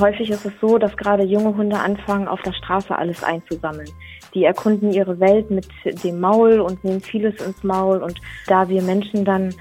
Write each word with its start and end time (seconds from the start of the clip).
Häufig 0.00 0.30
ist 0.30 0.46
es 0.46 0.52
so, 0.60 0.78
dass 0.78 0.96
gerade 0.96 1.24
junge 1.24 1.56
Hunde 1.56 1.76
anfangen, 1.76 2.28
auf 2.28 2.40
der 2.42 2.52
Straße 2.52 2.96
alles 2.96 3.24
einzusammeln. 3.24 3.90
Die 4.32 4.44
erkunden 4.44 4.92
ihre 4.92 5.18
Welt 5.18 5.50
mit 5.50 5.66
dem 6.04 6.20
Maul 6.20 6.60
und 6.60 6.84
nehmen 6.84 7.00
vieles 7.00 7.34
ins 7.44 7.64
Maul. 7.64 7.98
Und 7.98 8.20
da 8.46 8.68
wir 8.68 8.82
Menschen 8.82 9.24
dann 9.24 9.52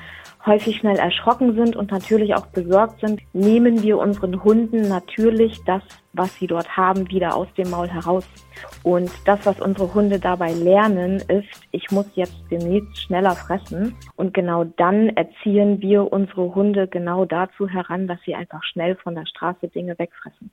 häufig 0.47 0.78
schnell 0.78 0.97
erschrocken 0.97 1.55
sind 1.55 1.75
und 1.75 1.91
natürlich 1.91 2.34
auch 2.36 2.47
besorgt 2.47 3.02
sind, 3.02 3.21
nehmen 3.34 3.84
wir 3.84 3.98
unseren 3.98 4.43
Hunden 4.43 4.88
natürlich 4.88 5.62
das, 5.66 5.84
was 6.13 6.34
sie 6.36 6.48
dort 6.48 6.75
haben, 6.75 7.09
wieder 7.09 7.36
aus 7.36 7.48
dem 7.57 7.70
Maul 7.70 7.88
heraus. 7.88 8.25
Und 8.84 9.12
das, 9.25 9.45
was 9.45 9.59
unsere 9.59 9.94
Hunde 9.94 10.20
dabei 10.20 10.54
lernen, 10.54 11.18
ist, 11.27 11.62
ich 11.71 11.91
muss 11.91 12.07
jetzt 12.16 12.38
demnächst 12.49 12.98
schneller 13.04 13.36
fressen. 13.36 13.95
Und 14.16 14.34
genau 14.34 14.63
dann 14.63 15.09
erziehen 15.09 15.81
wir 15.81 16.12
unsere 16.12 16.55
Hunde 16.55 16.88
genau 16.88 17.25
dazu 17.25 17.68
heran, 17.68 18.07
dass 18.07 18.20
sie 18.25 18.34
einfach 18.34 18.64
schnell 18.64 18.95
von 18.95 19.14
der 19.14 19.25
Straße 19.25 19.67
Dinge 19.67 19.98
wegfressen. 20.00 20.50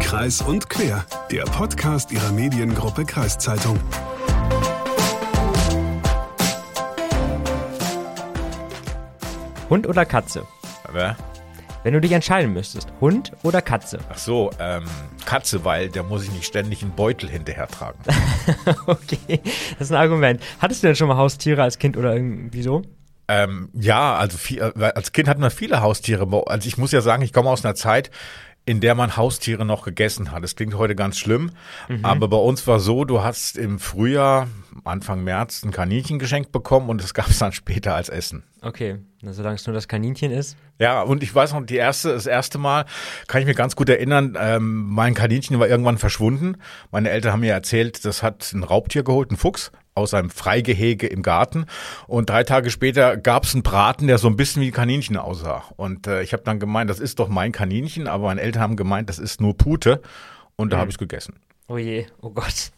Kreis 0.00 0.40
und 0.40 0.70
Quer, 0.70 1.04
der 1.30 1.42
Podcast 1.42 2.12
ihrer 2.12 2.32
Mediengruppe 2.32 3.04
Kreiszeitung. 3.04 3.78
Hund 9.68 9.88
oder 9.88 10.04
Katze? 10.04 10.46
Wer? 10.92 11.16
Wenn 11.82 11.92
du 11.92 12.00
dich 12.00 12.12
entscheiden 12.12 12.52
müsstest, 12.52 12.92
Hund 13.00 13.32
oder 13.42 13.60
Katze? 13.60 13.98
Ach 14.08 14.18
so, 14.18 14.50
ähm, 14.60 14.84
Katze, 15.24 15.64
weil 15.64 15.88
der 15.88 16.02
muss 16.02 16.24
ich 16.24 16.30
nicht 16.30 16.46
ständig 16.46 16.82
einen 16.82 16.92
Beutel 16.92 17.28
hinterher 17.28 17.66
tragen. 17.66 17.98
okay, 18.86 19.40
das 19.78 19.88
ist 19.88 19.92
ein 19.92 20.00
Argument. 20.00 20.40
Hattest 20.60 20.82
du 20.82 20.88
denn 20.88 20.96
schon 20.96 21.08
mal 21.08 21.16
Haustiere 21.16 21.62
als 21.62 21.78
Kind 21.78 21.96
oder 21.96 22.14
irgendwie 22.14 22.62
so? 22.62 22.82
Ähm, 23.28 23.70
ja, 23.72 24.14
also 24.14 24.38
viel, 24.38 24.58
äh, 24.58 24.92
als 24.94 25.12
Kind 25.12 25.28
hat 25.28 25.38
man 25.38 25.50
viele 25.50 25.80
Haustiere. 25.80 26.28
Also 26.46 26.68
ich 26.68 26.78
muss 26.78 26.92
ja 26.92 27.00
sagen, 27.00 27.22
ich 27.22 27.32
komme 27.32 27.50
aus 27.50 27.64
einer 27.64 27.74
Zeit, 27.74 28.10
in 28.66 28.80
der 28.80 28.96
man 28.96 29.16
Haustiere 29.16 29.64
noch 29.64 29.84
gegessen 29.84 30.32
hat. 30.32 30.42
Das 30.42 30.56
klingt 30.56 30.76
heute 30.76 30.96
ganz 30.96 31.18
schlimm, 31.18 31.52
mhm. 31.88 32.04
aber 32.04 32.28
bei 32.28 32.36
uns 32.36 32.66
war 32.66 32.80
so, 32.80 33.04
du 33.04 33.22
hast 33.22 33.56
im 33.56 33.78
Frühjahr, 33.78 34.48
Anfang 34.84 35.24
März, 35.24 35.62
ein 35.62 35.70
Kaninchen 35.70 36.18
geschenkt 36.18 36.52
bekommen 36.52 36.90
und 36.90 37.02
das 37.02 37.14
gab 37.14 37.30
es 37.30 37.38
dann 37.38 37.52
später 37.52 37.94
als 37.94 38.08
Essen. 38.08 38.42
Okay, 38.60 38.98
solange 39.22 39.54
es 39.54 39.66
nur 39.66 39.74
das 39.74 39.86
Kaninchen 39.86 40.32
ist. 40.32 40.56
Ja, 40.80 41.02
und 41.02 41.22
ich 41.22 41.32
weiß 41.32 41.52
noch, 41.52 41.64
die 41.64 41.76
erste, 41.76 42.12
das 42.12 42.26
erste 42.26 42.58
Mal 42.58 42.84
kann 43.28 43.40
ich 43.40 43.46
mir 43.46 43.54
ganz 43.54 43.76
gut 43.76 43.88
erinnern, 43.88 44.36
ähm, 44.38 44.86
mein 44.88 45.14
Kaninchen 45.14 45.58
war 45.60 45.68
irgendwann 45.68 45.96
verschwunden. 45.96 46.56
Meine 46.90 47.10
Eltern 47.10 47.32
haben 47.32 47.40
mir 47.40 47.52
erzählt, 47.52 48.04
das 48.04 48.24
hat 48.24 48.52
ein 48.52 48.64
Raubtier 48.64 49.04
geholt, 49.04 49.30
ein 49.30 49.36
Fuchs 49.36 49.70
aus 49.96 50.14
einem 50.14 50.30
Freigehege 50.30 51.06
im 51.06 51.22
Garten. 51.22 51.66
Und 52.06 52.30
drei 52.30 52.44
Tage 52.44 52.70
später 52.70 53.16
gab 53.16 53.44
es 53.44 53.54
einen 53.54 53.62
Braten, 53.62 54.06
der 54.06 54.18
so 54.18 54.28
ein 54.28 54.36
bisschen 54.36 54.62
wie 54.62 54.70
Kaninchen 54.70 55.16
aussah. 55.16 55.64
Und 55.76 56.06
äh, 56.06 56.22
ich 56.22 56.32
habe 56.32 56.44
dann 56.44 56.60
gemeint, 56.60 56.88
das 56.90 57.00
ist 57.00 57.18
doch 57.18 57.28
mein 57.28 57.50
Kaninchen, 57.50 58.06
aber 58.06 58.26
meine 58.26 58.42
Eltern 58.42 58.62
haben 58.62 58.76
gemeint, 58.76 59.08
das 59.08 59.18
ist 59.18 59.40
nur 59.40 59.56
Pute. 59.56 60.02
Und 60.56 60.72
da 60.72 60.76
mhm. 60.76 60.80
habe 60.82 60.90
ich 60.90 60.98
gegessen. 60.98 61.34
Oh 61.68 61.78
je, 61.78 62.06
oh 62.22 62.30
Gott. 62.30 62.70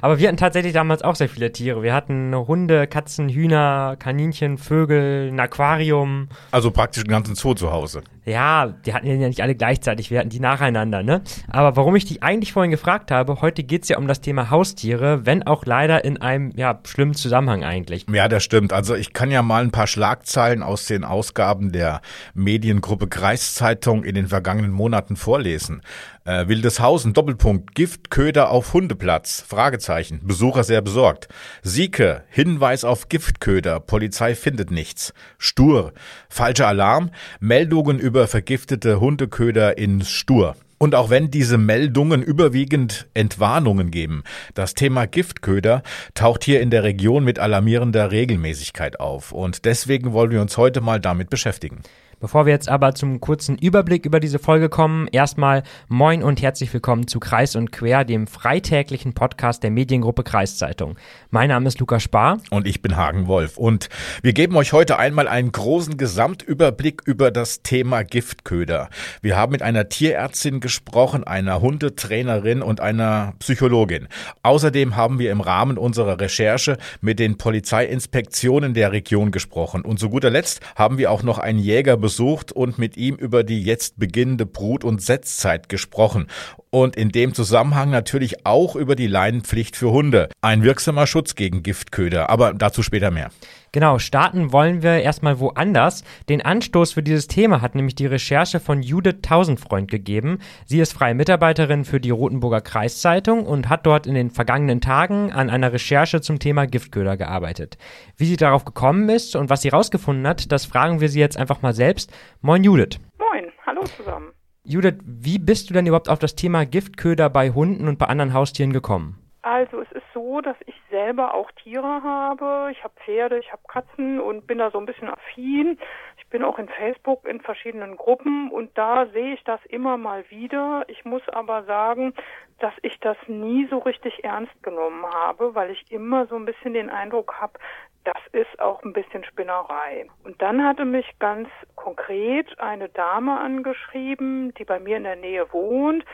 Aber 0.00 0.18
wir 0.18 0.26
hatten 0.26 0.36
tatsächlich 0.36 0.72
damals 0.72 1.02
auch 1.02 1.14
sehr 1.14 1.28
viele 1.28 1.52
Tiere. 1.52 1.82
Wir 1.84 1.94
hatten 1.94 2.34
Hunde, 2.34 2.88
Katzen, 2.88 3.28
Hühner, 3.28 3.94
Kaninchen, 3.96 4.58
Vögel, 4.58 5.28
ein 5.28 5.38
Aquarium. 5.38 6.28
Also 6.50 6.72
praktisch 6.72 7.04
einen 7.04 7.10
ganzen 7.10 7.36
Zoo 7.36 7.54
zu 7.54 7.70
Hause. 7.70 8.02
Ja, 8.24 8.66
die 8.66 8.94
hatten 8.94 9.06
ja 9.06 9.28
nicht 9.28 9.40
alle 9.40 9.56
gleichzeitig, 9.56 10.10
wir 10.10 10.20
hatten 10.20 10.28
die 10.28 10.38
nacheinander, 10.38 11.02
ne? 11.02 11.22
Aber 11.48 11.76
warum 11.76 11.96
ich 11.96 12.04
die 12.04 12.22
eigentlich 12.22 12.52
vorhin 12.52 12.70
gefragt 12.70 13.10
habe, 13.10 13.40
heute 13.40 13.64
geht's 13.64 13.88
ja 13.88 13.98
um 13.98 14.06
das 14.06 14.20
Thema 14.20 14.48
Haustiere, 14.50 15.26
wenn 15.26 15.42
auch 15.42 15.66
leider 15.66 16.04
in 16.04 16.20
einem, 16.22 16.52
ja, 16.54 16.78
schlimmen 16.86 17.14
Zusammenhang 17.14 17.64
eigentlich. 17.64 18.06
Ja, 18.12 18.28
das 18.28 18.44
stimmt. 18.44 18.72
Also 18.72 18.94
ich 18.94 19.12
kann 19.12 19.32
ja 19.32 19.42
mal 19.42 19.64
ein 19.64 19.72
paar 19.72 19.88
Schlagzeilen 19.88 20.62
aus 20.62 20.86
den 20.86 21.02
Ausgaben 21.02 21.72
der 21.72 22.00
Mediengruppe 22.34 23.08
Kreiszeitung 23.08 24.04
in 24.04 24.14
den 24.14 24.28
vergangenen 24.28 24.70
Monaten 24.70 25.16
vorlesen. 25.16 25.82
Äh, 26.24 26.46
Wildeshausen, 26.46 27.14
Doppelpunkt, 27.14 27.74
Giftköder 27.74 28.50
auf 28.50 28.74
Hundeplatz, 28.74 29.44
Fragezeichen, 29.44 30.20
Besucher 30.24 30.62
sehr 30.62 30.80
besorgt. 30.80 31.26
Sieke, 31.62 32.22
Hinweis 32.28 32.84
auf 32.84 33.08
Giftköder, 33.08 33.80
Polizei 33.80 34.36
findet 34.36 34.70
nichts. 34.70 35.12
Stur, 35.38 35.92
falscher 36.28 36.68
Alarm, 36.68 37.10
Meldungen 37.40 37.98
über 37.98 38.11
vergiftete 38.26 39.00
Hundeköder 39.00 39.78
in 39.78 40.02
Stur. 40.02 40.56
Und 40.78 40.94
auch 40.96 41.10
wenn 41.10 41.30
diese 41.30 41.58
Meldungen 41.58 42.22
überwiegend 42.22 43.06
Entwarnungen 43.14 43.90
geben, 43.90 44.24
das 44.54 44.74
Thema 44.74 45.06
Giftköder 45.06 45.82
taucht 46.14 46.42
hier 46.42 46.60
in 46.60 46.70
der 46.70 46.82
Region 46.82 47.24
mit 47.24 47.38
alarmierender 47.38 48.10
Regelmäßigkeit 48.10 48.98
auf. 48.98 49.30
Und 49.30 49.64
deswegen 49.64 50.12
wollen 50.12 50.32
wir 50.32 50.40
uns 50.40 50.56
heute 50.56 50.80
mal 50.80 50.98
damit 50.98 51.30
beschäftigen. 51.30 51.82
Bevor 52.22 52.46
wir 52.46 52.52
jetzt 52.52 52.68
aber 52.68 52.94
zum 52.94 53.20
kurzen 53.20 53.58
Überblick 53.58 54.06
über 54.06 54.20
diese 54.20 54.38
Folge 54.38 54.68
kommen, 54.68 55.08
erstmal 55.10 55.64
moin 55.88 56.22
und 56.22 56.40
herzlich 56.40 56.72
willkommen 56.72 57.08
zu 57.08 57.18
Kreis 57.18 57.56
und 57.56 57.72
Quer, 57.72 58.04
dem 58.04 58.28
freitäglichen 58.28 59.12
Podcast 59.12 59.64
der 59.64 59.72
Mediengruppe 59.72 60.22
Kreiszeitung. 60.22 60.96
Mein 61.30 61.48
Name 61.48 61.66
ist 61.66 61.80
Lukas 61.80 62.04
Spar. 62.04 62.38
Und 62.50 62.68
ich 62.68 62.80
bin 62.80 62.96
Hagen 62.96 63.26
Wolf. 63.26 63.58
Und 63.58 63.88
wir 64.22 64.34
geben 64.34 64.54
euch 64.54 64.72
heute 64.72 65.00
einmal 65.00 65.26
einen 65.26 65.50
großen 65.50 65.96
Gesamtüberblick 65.96 67.02
über 67.06 67.32
das 67.32 67.64
Thema 67.64 68.04
Giftköder. 68.04 68.88
Wir 69.20 69.36
haben 69.36 69.50
mit 69.50 69.62
einer 69.62 69.88
Tierärztin 69.88 70.60
gesprochen, 70.60 71.24
einer 71.24 71.60
Hundetrainerin 71.60 72.62
und 72.62 72.80
einer 72.80 73.34
Psychologin. 73.40 74.06
Außerdem 74.44 74.94
haben 74.94 75.18
wir 75.18 75.32
im 75.32 75.40
Rahmen 75.40 75.76
unserer 75.76 76.20
Recherche 76.20 76.78
mit 77.00 77.18
den 77.18 77.36
Polizeiinspektionen 77.36 78.74
der 78.74 78.92
Region 78.92 79.32
gesprochen. 79.32 79.82
Und 79.82 79.98
zu 79.98 80.08
guter 80.08 80.30
Letzt 80.30 80.60
haben 80.76 80.98
wir 80.98 81.10
auch 81.10 81.24
noch 81.24 81.40
einen 81.40 81.58
Jäger 81.58 81.96
besucht, 81.96 82.11
besucht 82.12 82.52
und 82.52 82.78
mit 82.78 82.98
ihm 82.98 83.14
über 83.14 83.42
die 83.42 83.62
jetzt 83.62 83.98
beginnende 83.98 84.44
Brut- 84.44 84.84
und 84.84 85.00
Setzzeit 85.00 85.70
gesprochen. 85.70 86.26
Und 86.68 86.94
in 86.94 87.08
dem 87.08 87.32
Zusammenhang 87.32 87.88
natürlich 87.88 88.44
auch 88.44 88.76
über 88.76 88.96
die 88.96 89.06
Leinenpflicht 89.06 89.76
für 89.76 89.92
Hunde. 89.92 90.28
Ein 90.42 90.62
wirksamer 90.62 91.06
Schutz 91.06 91.34
gegen 91.36 91.62
Giftköder, 91.62 92.28
aber 92.28 92.52
dazu 92.52 92.82
später 92.82 93.10
mehr. 93.10 93.30
Genau, 93.74 93.98
starten 93.98 94.52
wollen 94.52 94.82
wir 94.82 95.00
erstmal 95.00 95.40
woanders. 95.40 96.04
Den 96.28 96.42
Anstoß 96.42 96.92
für 96.92 97.02
dieses 97.02 97.26
Thema 97.26 97.62
hat 97.62 97.74
nämlich 97.74 97.94
die 97.94 98.04
Recherche 98.04 98.60
von 98.60 98.82
Judith 98.82 99.22
Tausendfreund 99.22 99.90
gegeben. 99.90 100.40
Sie 100.66 100.78
ist 100.78 100.92
freie 100.92 101.14
Mitarbeiterin 101.14 101.86
für 101.86 101.98
die 101.98 102.10
Rotenburger 102.10 102.60
Kreiszeitung 102.60 103.46
und 103.46 103.70
hat 103.70 103.86
dort 103.86 104.06
in 104.06 104.14
den 104.14 104.30
vergangenen 104.30 104.82
Tagen 104.82 105.32
an 105.32 105.48
einer 105.48 105.72
Recherche 105.72 106.20
zum 106.20 106.38
Thema 106.38 106.66
Giftköder 106.66 107.16
gearbeitet. 107.16 107.78
Wie 108.18 108.26
sie 108.26 108.36
darauf 108.36 108.66
gekommen 108.66 109.08
ist 109.08 109.36
und 109.36 109.48
was 109.48 109.62
sie 109.62 109.70
rausgefunden 109.70 110.26
hat, 110.26 110.52
das 110.52 110.66
fragen 110.66 111.00
wir 111.00 111.08
sie 111.08 111.20
jetzt 111.20 111.38
einfach 111.38 111.62
mal 111.62 111.72
selbst. 111.72 112.12
Moin 112.42 112.62
Judith. 112.64 113.00
Moin, 113.18 113.50
hallo 113.64 113.84
zusammen. 113.96 114.32
Judith, 114.64 114.98
wie 115.02 115.38
bist 115.38 115.70
du 115.70 115.74
denn 115.74 115.86
überhaupt 115.86 116.10
auf 116.10 116.18
das 116.18 116.34
Thema 116.34 116.66
Giftköder 116.66 117.30
bei 117.30 117.50
Hunden 117.50 117.88
und 117.88 117.98
bei 117.98 118.04
anderen 118.06 118.34
Haustieren 118.34 118.74
gekommen? 118.74 119.16
Also 119.40 119.80
es 119.80 119.90
ist 119.92 120.01
so, 120.12 120.40
dass 120.40 120.56
ich 120.66 120.74
selber 120.90 121.34
auch 121.34 121.50
Tiere 121.52 122.02
habe. 122.02 122.68
Ich 122.72 122.82
habe 122.82 122.94
Pferde, 123.04 123.38
ich 123.38 123.52
habe 123.52 123.62
Katzen 123.68 124.20
und 124.20 124.46
bin 124.46 124.58
da 124.58 124.70
so 124.70 124.78
ein 124.78 124.86
bisschen 124.86 125.08
affin. 125.08 125.78
Ich 126.18 126.26
bin 126.28 126.44
auch 126.44 126.58
in 126.58 126.68
Facebook 126.68 127.26
in 127.26 127.40
verschiedenen 127.40 127.96
Gruppen 127.96 128.50
und 128.50 128.76
da 128.76 129.06
sehe 129.06 129.34
ich 129.34 129.44
das 129.44 129.60
immer 129.66 129.96
mal 129.96 130.24
wieder. 130.30 130.84
Ich 130.88 131.04
muss 131.04 131.22
aber 131.28 131.64
sagen, 131.64 132.14
dass 132.58 132.74
ich 132.82 132.98
das 133.00 133.16
nie 133.26 133.66
so 133.68 133.78
richtig 133.78 134.24
ernst 134.24 134.62
genommen 134.62 135.04
habe, 135.04 135.54
weil 135.54 135.70
ich 135.70 135.90
immer 135.90 136.26
so 136.26 136.36
ein 136.36 136.44
bisschen 136.44 136.74
den 136.74 136.90
Eindruck 136.90 137.34
habe, 137.40 137.58
das 138.04 138.18
ist 138.32 138.60
auch 138.60 138.82
ein 138.82 138.92
bisschen 138.92 139.24
Spinnerei. 139.24 140.06
Und 140.24 140.40
dann 140.42 140.64
hatte 140.64 140.84
mich 140.84 141.06
ganz 141.18 141.48
konkret 141.76 142.58
eine 142.60 142.88
Dame 142.88 143.38
angeschrieben, 143.38 144.52
die 144.54 144.64
bei 144.64 144.80
mir 144.80 144.96
in 144.96 145.04
der 145.04 145.16
Nähe 145.16 145.52
wohnt 145.52 146.04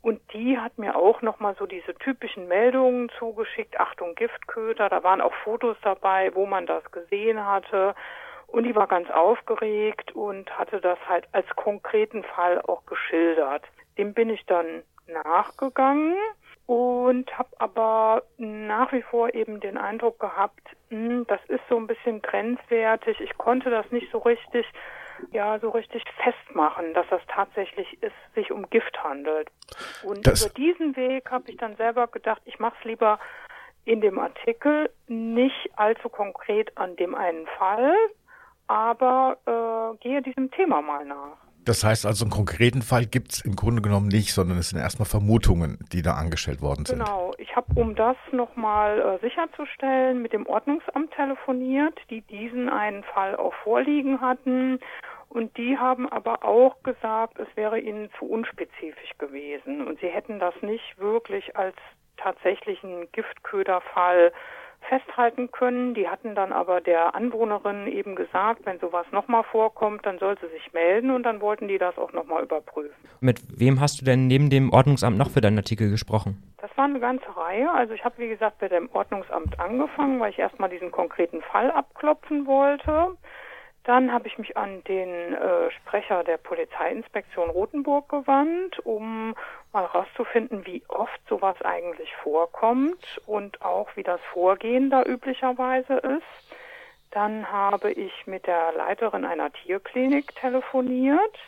und 0.00 0.20
die 0.32 0.58
hat 0.58 0.78
mir 0.78 0.96
auch 0.96 1.22
nochmal 1.22 1.56
so 1.58 1.66
diese 1.66 1.94
typischen 1.94 2.46
Meldungen 2.46 3.10
zugeschickt. 3.18 3.80
Achtung, 3.80 4.14
Giftköder. 4.14 4.88
Da 4.88 5.02
waren 5.02 5.20
auch 5.20 5.34
Fotos 5.44 5.76
dabei, 5.82 6.34
wo 6.34 6.46
man 6.46 6.66
das 6.66 6.84
gesehen 6.92 7.44
hatte. 7.44 7.94
Und 8.46 8.64
die 8.64 8.74
war 8.74 8.86
ganz 8.86 9.10
aufgeregt 9.10 10.12
und 10.12 10.56
hatte 10.56 10.80
das 10.80 10.98
halt 11.08 11.26
als 11.32 11.46
konkreten 11.56 12.22
Fall 12.22 12.62
auch 12.62 12.86
geschildert. 12.86 13.64
Dem 13.98 14.14
bin 14.14 14.30
ich 14.30 14.46
dann 14.46 14.82
nachgegangen 15.06 16.16
und 16.68 17.38
habe 17.38 17.48
aber 17.58 18.24
nach 18.36 18.92
wie 18.92 19.00
vor 19.00 19.32
eben 19.32 19.58
den 19.58 19.78
Eindruck 19.78 20.20
gehabt, 20.20 20.68
mh, 20.90 21.08
hm, 21.08 21.26
das 21.26 21.40
ist 21.48 21.62
so 21.70 21.78
ein 21.78 21.86
bisschen 21.86 22.20
grenzwertig. 22.20 23.18
Ich 23.20 23.38
konnte 23.38 23.70
das 23.70 23.90
nicht 23.90 24.12
so 24.12 24.18
richtig 24.18 24.66
ja 25.32 25.58
so 25.58 25.70
richtig 25.70 26.04
festmachen, 26.22 26.94
dass 26.94 27.06
das 27.08 27.22
tatsächlich 27.26 28.00
ist, 28.02 28.14
sich 28.34 28.52
um 28.52 28.68
Gift 28.70 29.02
handelt. 29.02 29.50
Und 30.04 30.26
das 30.26 30.44
über 30.44 30.54
diesen 30.54 30.94
Weg 30.94 31.30
habe 31.30 31.50
ich 31.50 31.56
dann 31.56 31.74
selber 31.76 32.06
gedacht, 32.06 32.42
ich 32.44 32.58
mache 32.58 32.76
es 32.78 32.84
lieber 32.84 33.18
in 33.84 34.00
dem 34.00 34.18
Artikel 34.18 34.90
nicht 35.08 35.70
allzu 35.74 36.08
konkret 36.08 36.76
an 36.76 36.94
dem 36.96 37.14
einen 37.14 37.46
Fall, 37.58 37.94
aber 38.66 39.38
äh, 39.46 39.98
gehe 40.02 40.22
diesem 40.22 40.50
Thema 40.50 40.82
mal 40.82 41.04
nach. 41.04 41.47
Das 41.68 41.84
heißt 41.84 42.06
also, 42.06 42.24
einen 42.24 42.30
konkreten 42.30 42.80
Fall 42.80 43.04
gibt 43.04 43.32
es 43.32 43.44
im 43.44 43.54
Grunde 43.54 43.82
genommen 43.82 44.08
nicht, 44.08 44.32
sondern 44.32 44.56
es 44.56 44.70
sind 44.70 44.78
erstmal 44.78 45.06
Vermutungen, 45.06 45.78
die 45.92 46.00
da 46.00 46.14
angestellt 46.14 46.62
worden 46.62 46.86
sind. 46.86 46.98
Genau. 46.98 47.32
Ich 47.36 47.54
habe, 47.54 47.66
um 47.74 47.94
das 47.94 48.16
nochmal 48.32 48.98
äh, 49.00 49.18
sicherzustellen, 49.20 50.22
mit 50.22 50.32
dem 50.32 50.46
Ordnungsamt 50.46 51.12
telefoniert, 51.12 52.00
die 52.08 52.22
diesen 52.22 52.70
einen 52.70 53.04
Fall 53.04 53.36
auch 53.36 53.52
vorliegen 53.62 54.20
hatten 54.22 54.80
Und 55.28 55.56
die 55.58 55.76
haben 55.76 56.08
aber 56.08 56.44
auch 56.44 56.82
gesagt, 56.82 57.38
es 57.38 57.48
wäre 57.54 57.78
ihnen 57.78 58.08
zu 58.18 58.24
unspezifisch 58.24 59.12
gewesen 59.18 59.86
und 59.86 60.00
sie 60.00 60.08
hätten 60.08 60.38
das 60.38 60.54
nicht 60.62 60.98
wirklich 60.98 61.56
als 61.56 61.76
tatsächlichen 62.16 63.10
Giftköderfall 63.12 64.32
festhalten 64.80 65.50
können. 65.50 65.94
Die 65.94 66.08
hatten 66.08 66.34
dann 66.34 66.52
aber 66.52 66.80
der 66.80 67.14
Anwohnerin 67.14 67.86
eben 67.86 68.14
gesagt, 68.14 68.64
wenn 68.64 68.78
sowas 68.78 69.06
nochmal 69.12 69.44
vorkommt, 69.44 70.06
dann 70.06 70.18
soll 70.18 70.36
sie 70.40 70.48
sich 70.48 70.72
melden 70.72 71.10
und 71.10 71.24
dann 71.24 71.40
wollten 71.40 71.68
die 71.68 71.78
das 71.78 71.98
auch 71.98 72.12
nochmal 72.12 72.42
überprüfen. 72.42 72.94
Mit 73.20 73.40
wem 73.58 73.80
hast 73.80 74.00
du 74.00 74.04
denn 74.04 74.26
neben 74.26 74.50
dem 74.50 74.72
Ordnungsamt 74.72 75.18
noch 75.18 75.30
für 75.30 75.40
deinen 75.40 75.58
Artikel 75.58 75.90
gesprochen? 75.90 76.42
Das 76.60 76.70
war 76.76 76.84
eine 76.84 77.00
ganze 77.00 77.36
Reihe. 77.36 77.70
Also 77.70 77.94
ich 77.94 78.04
habe, 78.04 78.18
wie 78.18 78.28
gesagt, 78.28 78.58
bei 78.58 78.68
dem 78.68 78.88
Ordnungsamt 78.92 79.58
angefangen, 79.60 80.20
weil 80.20 80.30
ich 80.30 80.38
erstmal 80.38 80.70
diesen 80.70 80.90
konkreten 80.90 81.42
Fall 81.42 81.70
abklopfen 81.70 82.46
wollte. 82.46 83.16
Dann 83.88 84.12
habe 84.12 84.28
ich 84.28 84.36
mich 84.36 84.54
an 84.54 84.84
den 84.84 85.08
äh, 85.08 85.70
Sprecher 85.70 86.22
der 86.22 86.36
Polizeiinspektion 86.36 87.48
Rothenburg 87.48 88.10
gewandt, 88.10 88.78
um 88.84 89.34
mal 89.72 89.90
herauszufinden, 89.90 90.66
wie 90.66 90.82
oft 90.88 91.18
sowas 91.26 91.56
eigentlich 91.62 92.10
vorkommt 92.22 93.18
und 93.24 93.62
auch 93.62 93.88
wie 93.96 94.02
das 94.02 94.20
Vorgehen 94.34 94.90
da 94.90 95.02
üblicherweise 95.04 95.94
ist. 95.94 96.54
Dann 97.12 97.50
habe 97.50 97.90
ich 97.90 98.12
mit 98.26 98.46
der 98.46 98.74
Leiterin 98.76 99.24
einer 99.24 99.50
Tierklinik 99.54 100.36
telefoniert 100.36 101.38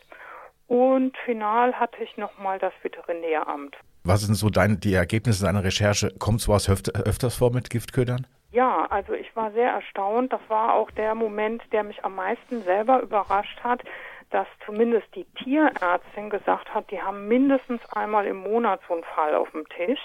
und 0.66 1.14
final 1.18 1.74
hatte 1.74 2.02
ich 2.02 2.16
nochmal 2.16 2.58
das 2.58 2.72
Veterinäramt. 2.80 3.76
Was 4.02 4.22
sind 4.22 4.34
so 4.34 4.48
deine, 4.48 4.78
die 4.78 4.94
Ergebnisse 4.94 5.44
deiner 5.44 5.62
Recherche? 5.62 6.14
Kommt 6.18 6.40
sowas 6.40 6.70
öfters 6.70 7.36
vor 7.36 7.52
mit 7.52 7.68
Giftködern? 7.68 8.26
Ja, 8.52 8.86
also 8.90 9.12
ich 9.12 9.34
war 9.36 9.52
sehr 9.52 9.70
erstaunt. 9.70 10.32
Das 10.32 10.40
war 10.48 10.74
auch 10.74 10.90
der 10.90 11.14
Moment, 11.14 11.62
der 11.72 11.84
mich 11.84 12.04
am 12.04 12.16
meisten 12.16 12.62
selber 12.62 13.00
überrascht 13.00 13.62
hat, 13.62 13.82
dass 14.30 14.46
zumindest 14.64 15.14
die 15.14 15.24
Tierärztin 15.42 16.30
gesagt 16.30 16.72
hat, 16.74 16.90
die 16.90 17.00
haben 17.00 17.28
mindestens 17.28 17.80
einmal 17.92 18.26
im 18.26 18.38
Monat 18.38 18.80
so 18.88 18.94
einen 18.94 19.04
Fall 19.04 19.34
auf 19.34 19.50
dem 19.50 19.68
Tisch, 19.68 20.00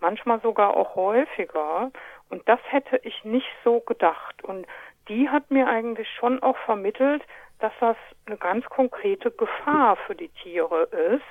manchmal 0.00 0.40
sogar 0.40 0.76
auch 0.76 0.94
häufiger. 0.94 1.90
Und 2.30 2.48
das 2.48 2.60
hätte 2.68 2.98
ich 3.02 3.24
nicht 3.24 3.48
so 3.62 3.80
gedacht. 3.80 4.42
Und 4.42 4.66
die 5.08 5.28
hat 5.28 5.50
mir 5.50 5.66
eigentlich 5.66 6.08
schon 6.18 6.42
auch 6.42 6.56
vermittelt, 6.58 7.22
dass 7.58 7.72
das 7.80 7.96
eine 8.26 8.38
ganz 8.38 8.64
konkrete 8.66 9.30
Gefahr 9.30 9.96
für 9.96 10.14
die 10.14 10.30
Tiere 10.30 10.84
ist 10.84 11.22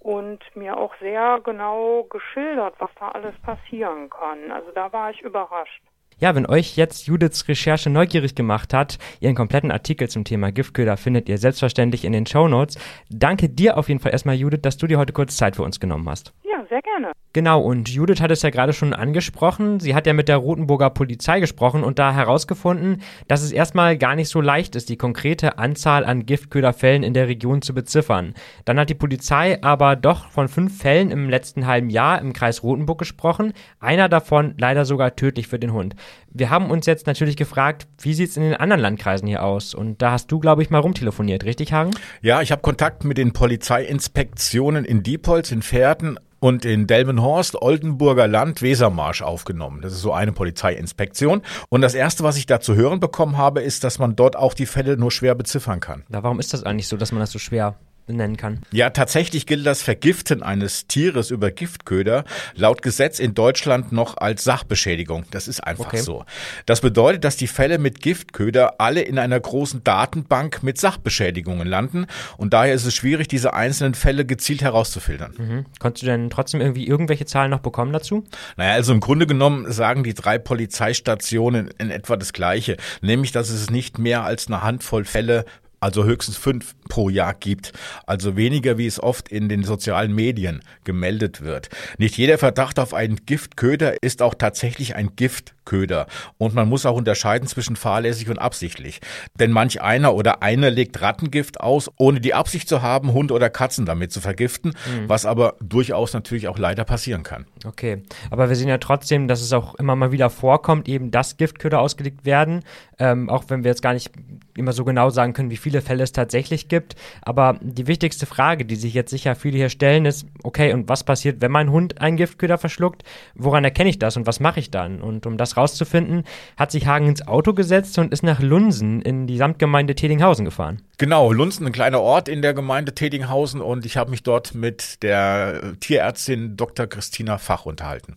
und 0.00 0.40
mir 0.56 0.76
auch 0.76 0.94
sehr 1.00 1.40
genau 1.44 2.04
geschildert, 2.04 2.74
was 2.78 2.90
da 2.98 3.08
alles 3.10 3.34
passieren 3.42 4.10
kann. 4.10 4.50
Also 4.50 4.70
da 4.72 4.92
war 4.92 5.10
ich 5.10 5.20
überrascht. 5.20 5.82
Ja, 6.20 6.34
wenn 6.34 6.46
euch 6.46 6.76
jetzt 6.76 7.06
Judiths 7.06 7.46
Recherche 7.46 7.90
neugierig 7.90 8.34
gemacht 8.34 8.74
hat, 8.74 8.98
ihren 9.20 9.36
kompletten 9.36 9.70
Artikel 9.70 10.08
zum 10.08 10.24
Thema 10.24 10.50
Giftköder 10.50 10.96
findet 10.96 11.28
ihr 11.28 11.38
selbstverständlich 11.38 12.04
in 12.04 12.12
den 12.12 12.26
Show 12.26 12.48
Notes. 12.48 12.76
Danke 13.08 13.48
dir 13.48 13.78
auf 13.78 13.88
jeden 13.88 14.00
Fall 14.00 14.12
erstmal, 14.12 14.34
Judith, 14.34 14.62
dass 14.62 14.76
du 14.76 14.88
dir 14.88 14.98
heute 14.98 15.12
kurz 15.12 15.36
Zeit 15.36 15.54
für 15.54 15.62
uns 15.62 15.78
genommen 15.78 16.08
hast. 16.08 16.32
Sehr 16.68 16.82
gerne. 16.82 17.12
Genau, 17.32 17.60
und 17.60 17.88
Judith 17.88 18.20
hat 18.20 18.30
es 18.30 18.42
ja 18.42 18.50
gerade 18.50 18.72
schon 18.72 18.92
angesprochen. 18.92 19.80
Sie 19.80 19.94
hat 19.94 20.06
ja 20.06 20.12
mit 20.12 20.28
der 20.28 20.36
Rotenburger 20.36 20.90
Polizei 20.90 21.40
gesprochen 21.40 21.82
und 21.82 21.98
da 21.98 22.12
herausgefunden, 22.12 23.00
dass 23.26 23.42
es 23.42 23.52
erstmal 23.52 23.96
gar 23.96 24.14
nicht 24.14 24.28
so 24.28 24.40
leicht 24.40 24.76
ist, 24.76 24.88
die 24.88 24.96
konkrete 24.96 25.56
Anzahl 25.56 26.04
an 26.04 26.26
Giftköderfällen 26.26 27.02
in 27.02 27.14
der 27.14 27.28
Region 27.28 27.62
zu 27.62 27.74
beziffern. 27.74 28.34
Dann 28.66 28.78
hat 28.78 28.90
die 28.90 28.94
Polizei 28.94 29.62
aber 29.62 29.96
doch 29.96 30.30
von 30.30 30.48
fünf 30.48 30.78
Fällen 30.78 31.10
im 31.10 31.30
letzten 31.30 31.66
halben 31.66 31.88
Jahr 31.88 32.20
im 32.20 32.32
Kreis 32.32 32.62
Rotenburg 32.62 32.98
gesprochen. 32.98 33.52
Einer 33.80 34.08
davon 34.08 34.54
leider 34.58 34.84
sogar 34.84 35.16
tödlich 35.16 35.48
für 35.48 35.58
den 35.58 35.72
Hund. 35.72 35.94
Wir 36.30 36.50
haben 36.50 36.70
uns 36.70 36.86
jetzt 36.86 37.06
natürlich 37.06 37.36
gefragt, 37.36 37.86
wie 38.00 38.14
sieht 38.14 38.30
es 38.30 38.36
in 38.36 38.42
den 38.42 38.54
anderen 38.54 38.82
Landkreisen 38.82 39.26
hier 39.26 39.42
aus? 39.42 39.74
Und 39.74 40.02
da 40.02 40.10
hast 40.10 40.30
du, 40.32 40.38
glaube 40.38 40.62
ich, 40.62 40.70
mal 40.70 40.80
rumtelefoniert, 40.80 41.44
richtig, 41.44 41.72
Hagen? 41.72 41.92
Ja, 42.20 42.42
ich 42.42 42.52
habe 42.52 42.62
Kontakt 42.62 43.04
mit 43.04 43.16
den 43.16 43.32
Polizeiinspektionen 43.32 44.84
in 44.84 45.02
Diepholz, 45.02 45.50
in 45.50 45.62
Pferden 45.62 46.18
und 46.40 46.64
in 46.64 46.86
Delmenhorst, 46.86 47.60
Oldenburger 47.60 48.28
Land, 48.28 48.62
Wesermarsch 48.62 49.22
aufgenommen. 49.22 49.80
Das 49.82 49.92
ist 49.92 50.02
so 50.02 50.12
eine 50.12 50.32
Polizeiinspektion. 50.32 51.42
Und 51.68 51.80
das 51.80 51.94
Erste, 51.94 52.24
was 52.24 52.36
ich 52.36 52.46
da 52.46 52.60
zu 52.60 52.74
hören 52.74 53.00
bekommen 53.00 53.36
habe, 53.36 53.60
ist, 53.60 53.84
dass 53.84 53.98
man 53.98 54.16
dort 54.16 54.36
auch 54.36 54.54
die 54.54 54.66
Fälle 54.66 54.96
nur 54.96 55.10
schwer 55.10 55.34
beziffern 55.34 55.80
kann. 55.80 56.04
Na, 56.08 56.22
warum 56.22 56.40
ist 56.40 56.52
das 56.52 56.64
eigentlich 56.64 56.88
so, 56.88 56.96
dass 56.96 57.12
man 57.12 57.20
das 57.20 57.32
so 57.32 57.38
schwer 57.38 57.76
nennen 58.16 58.36
kann. 58.36 58.60
Ja, 58.72 58.90
tatsächlich 58.90 59.46
gilt 59.46 59.66
das 59.66 59.82
Vergiften 59.82 60.42
eines 60.42 60.86
Tieres 60.86 61.30
über 61.30 61.50
Giftköder 61.50 62.24
laut 62.54 62.82
Gesetz 62.82 63.18
in 63.18 63.34
Deutschland 63.34 63.92
noch 63.92 64.16
als 64.16 64.44
Sachbeschädigung. 64.44 65.24
Das 65.30 65.48
ist 65.48 65.60
einfach 65.60 65.86
okay. 65.86 65.98
so. 65.98 66.24
Das 66.66 66.80
bedeutet, 66.80 67.24
dass 67.24 67.36
die 67.36 67.46
Fälle 67.46 67.78
mit 67.78 68.00
Giftköder 68.00 68.80
alle 68.80 69.02
in 69.02 69.18
einer 69.18 69.38
großen 69.38 69.84
Datenbank 69.84 70.62
mit 70.62 70.78
Sachbeschädigungen 70.78 71.66
landen 71.66 72.06
und 72.36 72.52
daher 72.52 72.74
ist 72.74 72.84
es 72.84 72.94
schwierig, 72.94 73.28
diese 73.28 73.54
einzelnen 73.54 73.94
Fälle 73.94 74.24
gezielt 74.24 74.62
herauszufiltern. 74.62 75.34
Mhm. 75.36 75.66
Konntest 75.78 76.02
du 76.02 76.06
denn 76.06 76.30
trotzdem 76.30 76.60
irgendwie 76.60 76.86
irgendwelche 76.86 77.26
Zahlen 77.26 77.50
noch 77.50 77.60
bekommen 77.60 77.92
dazu? 77.92 78.24
Naja, 78.56 78.74
also 78.74 78.92
im 78.92 79.00
Grunde 79.00 79.26
genommen 79.26 79.70
sagen 79.72 80.04
die 80.04 80.14
drei 80.14 80.38
Polizeistationen 80.38 81.70
in 81.78 81.90
etwa 81.90 82.16
das 82.16 82.32
Gleiche, 82.32 82.76
nämlich, 83.00 83.32
dass 83.32 83.50
es 83.50 83.70
nicht 83.70 83.98
mehr 83.98 84.24
als 84.24 84.46
eine 84.46 84.62
Handvoll 84.62 85.04
Fälle 85.04 85.44
also 85.80 86.04
höchstens 86.04 86.36
fünf 86.36 86.74
pro 86.88 87.08
Jahr 87.08 87.34
gibt, 87.34 87.72
also 88.06 88.36
weniger 88.36 88.78
wie 88.78 88.86
es 88.86 89.02
oft 89.02 89.28
in 89.28 89.48
den 89.48 89.62
sozialen 89.62 90.14
Medien 90.14 90.62
gemeldet 90.84 91.42
wird. 91.42 91.68
Nicht 91.98 92.16
jeder 92.16 92.38
Verdacht 92.38 92.78
auf 92.78 92.94
einen 92.94 93.24
Giftköder 93.26 94.02
ist 94.02 94.22
auch 94.22 94.34
tatsächlich 94.34 94.96
ein 94.96 95.14
Giftköder 95.16 96.06
und 96.38 96.54
man 96.54 96.68
muss 96.68 96.86
auch 96.86 96.96
unterscheiden 96.96 97.46
zwischen 97.46 97.76
fahrlässig 97.76 98.28
und 98.28 98.38
absichtlich. 98.38 99.00
Denn 99.38 99.52
manch 99.52 99.80
einer 99.80 100.14
oder 100.14 100.42
eine 100.42 100.70
legt 100.70 101.00
Rattengift 101.00 101.60
aus, 101.60 101.90
ohne 101.96 102.20
die 102.20 102.34
Absicht 102.34 102.68
zu 102.68 102.82
haben, 102.82 103.12
Hund 103.12 103.32
oder 103.32 103.50
Katzen 103.50 103.86
damit 103.86 104.12
zu 104.12 104.20
vergiften, 104.20 104.70
mhm. 104.70 105.08
was 105.08 105.26
aber 105.26 105.56
durchaus 105.60 106.12
natürlich 106.12 106.48
auch 106.48 106.58
leider 106.58 106.84
passieren 106.84 107.22
kann. 107.22 107.46
Okay, 107.64 108.02
aber 108.30 108.48
wir 108.48 108.56
sehen 108.56 108.68
ja 108.68 108.78
trotzdem, 108.78 109.28
dass 109.28 109.40
es 109.40 109.52
auch 109.52 109.74
immer 109.76 109.96
mal 109.96 110.12
wieder 110.12 110.30
vorkommt, 110.30 110.88
eben 110.88 111.10
dass 111.10 111.36
Giftköder 111.36 111.80
ausgelegt 111.80 112.24
werden, 112.24 112.64
ähm, 112.98 113.28
auch 113.28 113.44
wenn 113.48 113.64
wir 113.64 113.70
jetzt 113.70 113.82
gar 113.82 113.92
nicht 113.92 114.10
immer 114.58 114.72
so 114.72 114.84
genau 114.84 115.10
sagen 115.10 115.32
können, 115.32 115.50
wie 115.50 115.56
viele 115.56 115.80
Fälle 115.80 116.02
es 116.02 116.12
tatsächlich 116.12 116.68
gibt. 116.68 116.94
Aber 117.22 117.58
die 117.62 117.86
wichtigste 117.86 118.26
Frage, 118.26 118.64
die 118.64 118.76
sich 118.76 118.94
jetzt 118.94 119.10
sicher 119.10 119.34
viele 119.34 119.56
hier 119.56 119.70
stellen, 119.70 120.04
ist, 120.04 120.26
okay, 120.42 120.72
und 120.72 120.88
was 120.88 121.04
passiert, 121.04 121.40
wenn 121.40 121.50
mein 121.50 121.70
Hund 121.70 122.00
einen 122.00 122.16
Giftköder 122.16 122.58
verschluckt? 122.58 123.04
Woran 123.34 123.64
erkenne 123.64 123.90
ich 123.90 123.98
das 123.98 124.16
und 124.16 124.26
was 124.26 124.40
mache 124.40 124.60
ich 124.60 124.70
dann? 124.70 125.00
Und 125.00 125.26
um 125.26 125.36
das 125.36 125.56
rauszufinden, 125.56 126.24
hat 126.56 126.70
sich 126.70 126.86
Hagen 126.86 127.06
ins 127.06 127.26
Auto 127.26 127.54
gesetzt 127.54 127.98
und 127.98 128.12
ist 128.12 128.22
nach 128.22 128.40
Lunsen 128.40 129.02
in 129.02 129.26
die 129.26 129.36
Samtgemeinde 129.36 129.94
Tedinghausen 129.94 130.44
gefahren. 130.44 130.82
Genau, 130.98 131.32
Lunsen, 131.32 131.66
ein 131.66 131.72
kleiner 131.72 132.00
Ort 132.00 132.28
in 132.28 132.42
der 132.42 132.54
Gemeinde 132.54 132.94
Tedinghausen 132.94 133.60
und 133.60 133.86
ich 133.86 133.96
habe 133.96 134.10
mich 134.10 134.22
dort 134.22 134.54
mit 134.54 135.02
der 135.02 135.74
Tierärztin 135.80 136.56
Dr. 136.56 136.86
Christina 136.86 137.38
Fach 137.38 137.66
unterhalten. 137.66 138.16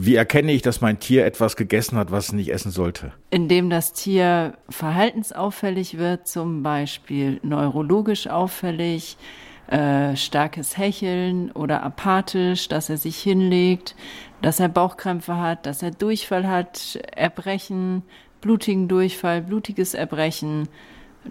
Wie 0.00 0.14
erkenne 0.14 0.52
ich, 0.52 0.62
dass 0.62 0.80
mein 0.80 1.00
Tier 1.00 1.26
etwas 1.26 1.56
gegessen 1.56 1.98
hat, 1.98 2.12
was 2.12 2.26
es 2.26 2.32
nicht 2.32 2.52
essen 2.52 2.70
sollte? 2.70 3.10
Indem 3.30 3.68
das 3.68 3.92
Tier 3.92 4.54
verhaltensauffällig 4.70 5.98
wird, 5.98 6.28
zum 6.28 6.62
Beispiel 6.62 7.40
neurologisch 7.42 8.28
auffällig, 8.28 9.16
äh, 9.66 10.14
starkes 10.14 10.78
Hecheln 10.78 11.50
oder 11.50 11.82
apathisch, 11.82 12.68
dass 12.68 12.88
er 12.90 12.96
sich 12.96 13.16
hinlegt, 13.18 13.96
dass 14.40 14.60
er 14.60 14.68
Bauchkrämpfe 14.68 15.36
hat, 15.36 15.66
dass 15.66 15.82
er 15.82 15.90
Durchfall 15.90 16.46
hat, 16.46 17.00
Erbrechen, 17.16 18.04
blutigen 18.40 18.86
Durchfall, 18.86 19.42
blutiges 19.42 19.94
Erbrechen. 19.94 20.68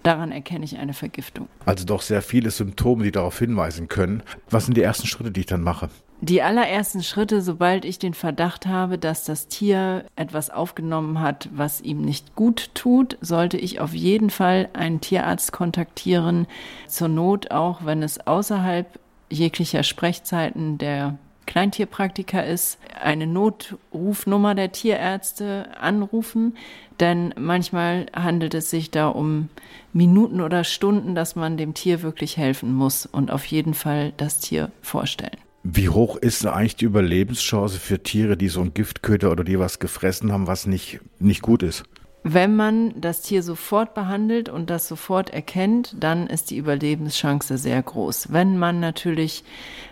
Daran 0.02 0.30
erkenne 0.30 0.66
ich 0.66 0.76
eine 0.76 0.92
Vergiftung. 0.92 1.48
Also 1.64 1.86
doch 1.86 2.02
sehr 2.02 2.20
viele 2.20 2.50
Symptome, 2.50 3.04
die 3.04 3.12
darauf 3.12 3.38
hinweisen 3.38 3.88
können. 3.88 4.22
Was 4.50 4.66
sind 4.66 4.76
die 4.76 4.82
ersten 4.82 5.06
Schritte, 5.06 5.30
die 5.30 5.40
ich 5.40 5.46
dann 5.46 5.62
mache? 5.62 5.88
Die 6.20 6.42
allerersten 6.42 7.04
Schritte, 7.04 7.40
sobald 7.40 7.84
ich 7.84 8.00
den 8.00 8.12
Verdacht 8.12 8.66
habe, 8.66 8.98
dass 8.98 9.24
das 9.24 9.46
Tier 9.46 10.04
etwas 10.16 10.50
aufgenommen 10.50 11.20
hat, 11.20 11.48
was 11.52 11.80
ihm 11.80 12.02
nicht 12.02 12.34
gut 12.34 12.70
tut, 12.74 13.16
sollte 13.20 13.56
ich 13.56 13.78
auf 13.78 13.94
jeden 13.94 14.30
Fall 14.30 14.68
einen 14.72 15.00
Tierarzt 15.00 15.52
kontaktieren. 15.52 16.48
Zur 16.88 17.06
Not 17.06 17.52
auch, 17.52 17.84
wenn 17.84 18.02
es 18.02 18.26
außerhalb 18.26 18.98
jeglicher 19.30 19.84
Sprechzeiten 19.84 20.76
der 20.76 21.18
Kleintierpraktiker 21.46 22.44
ist, 22.44 22.78
eine 23.00 23.28
Notrufnummer 23.28 24.56
der 24.56 24.72
Tierärzte 24.72 25.68
anrufen, 25.80 26.56
denn 26.98 27.32
manchmal 27.38 28.06
handelt 28.12 28.54
es 28.54 28.70
sich 28.70 28.90
da 28.90 29.08
um 29.08 29.50
Minuten 29.92 30.40
oder 30.40 30.64
Stunden, 30.64 31.14
dass 31.14 31.36
man 31.36 31.56
dem 31.56 31.74
Tier 31.74 32.02
wirklich 32.02 32.36
helfen 32.36 32.74
muss 32.74 33.06
und 33.06 33.30
auf 33.30 33.44
jeden 33.46 33.74
Fall 33.74 34.12
das 34.16 34.40
Tier 34.40 34.72
vorstellen. 34.82 35.47
Wie 35.70 35.90
hoch 35.90 36.16
ist 36.16 36.46
eigentlich 36.46 36.76
die 36.76 36.86
Überlebenschance 36.86 37.78
für 37.78 38.02
Tiere, 38.02 38.38
die 38.38 38.48
so 38.48 38.62
ein 38.62 38.72
Giftköder 38.72 39.30
oder 39.30 39.44
die 39.44 39.58
was 39.58 39.78
gefressen 39.78 40.32
haben, 40.32 40.46
was 40.46 40.66
nicht, 40.66 41.00
nicht 41.18 41.42
gut 41.42 41.62
ist? 41.62 41.84
Wenn 42.22 42.56
man 42.56 42.98
das 42.98 43.20
Tier 43.20 43.42
sofort 43.42 43.92
behandelt 43.92 44.48
und 44.48 44.70
das 44.70 44.88
sofort 44.88 45.28
erkennt, 45.28 45.94
dann 46.00 46.26
ist 46.26 46.48
die 46.48 46.56
Überlebenschance 46.56 47.58
sehr 47.58 47.82
groß. 47.82 48.32
Wenn 48.32 48.56
man 48.56 48.80
natürlich 48.80 49.44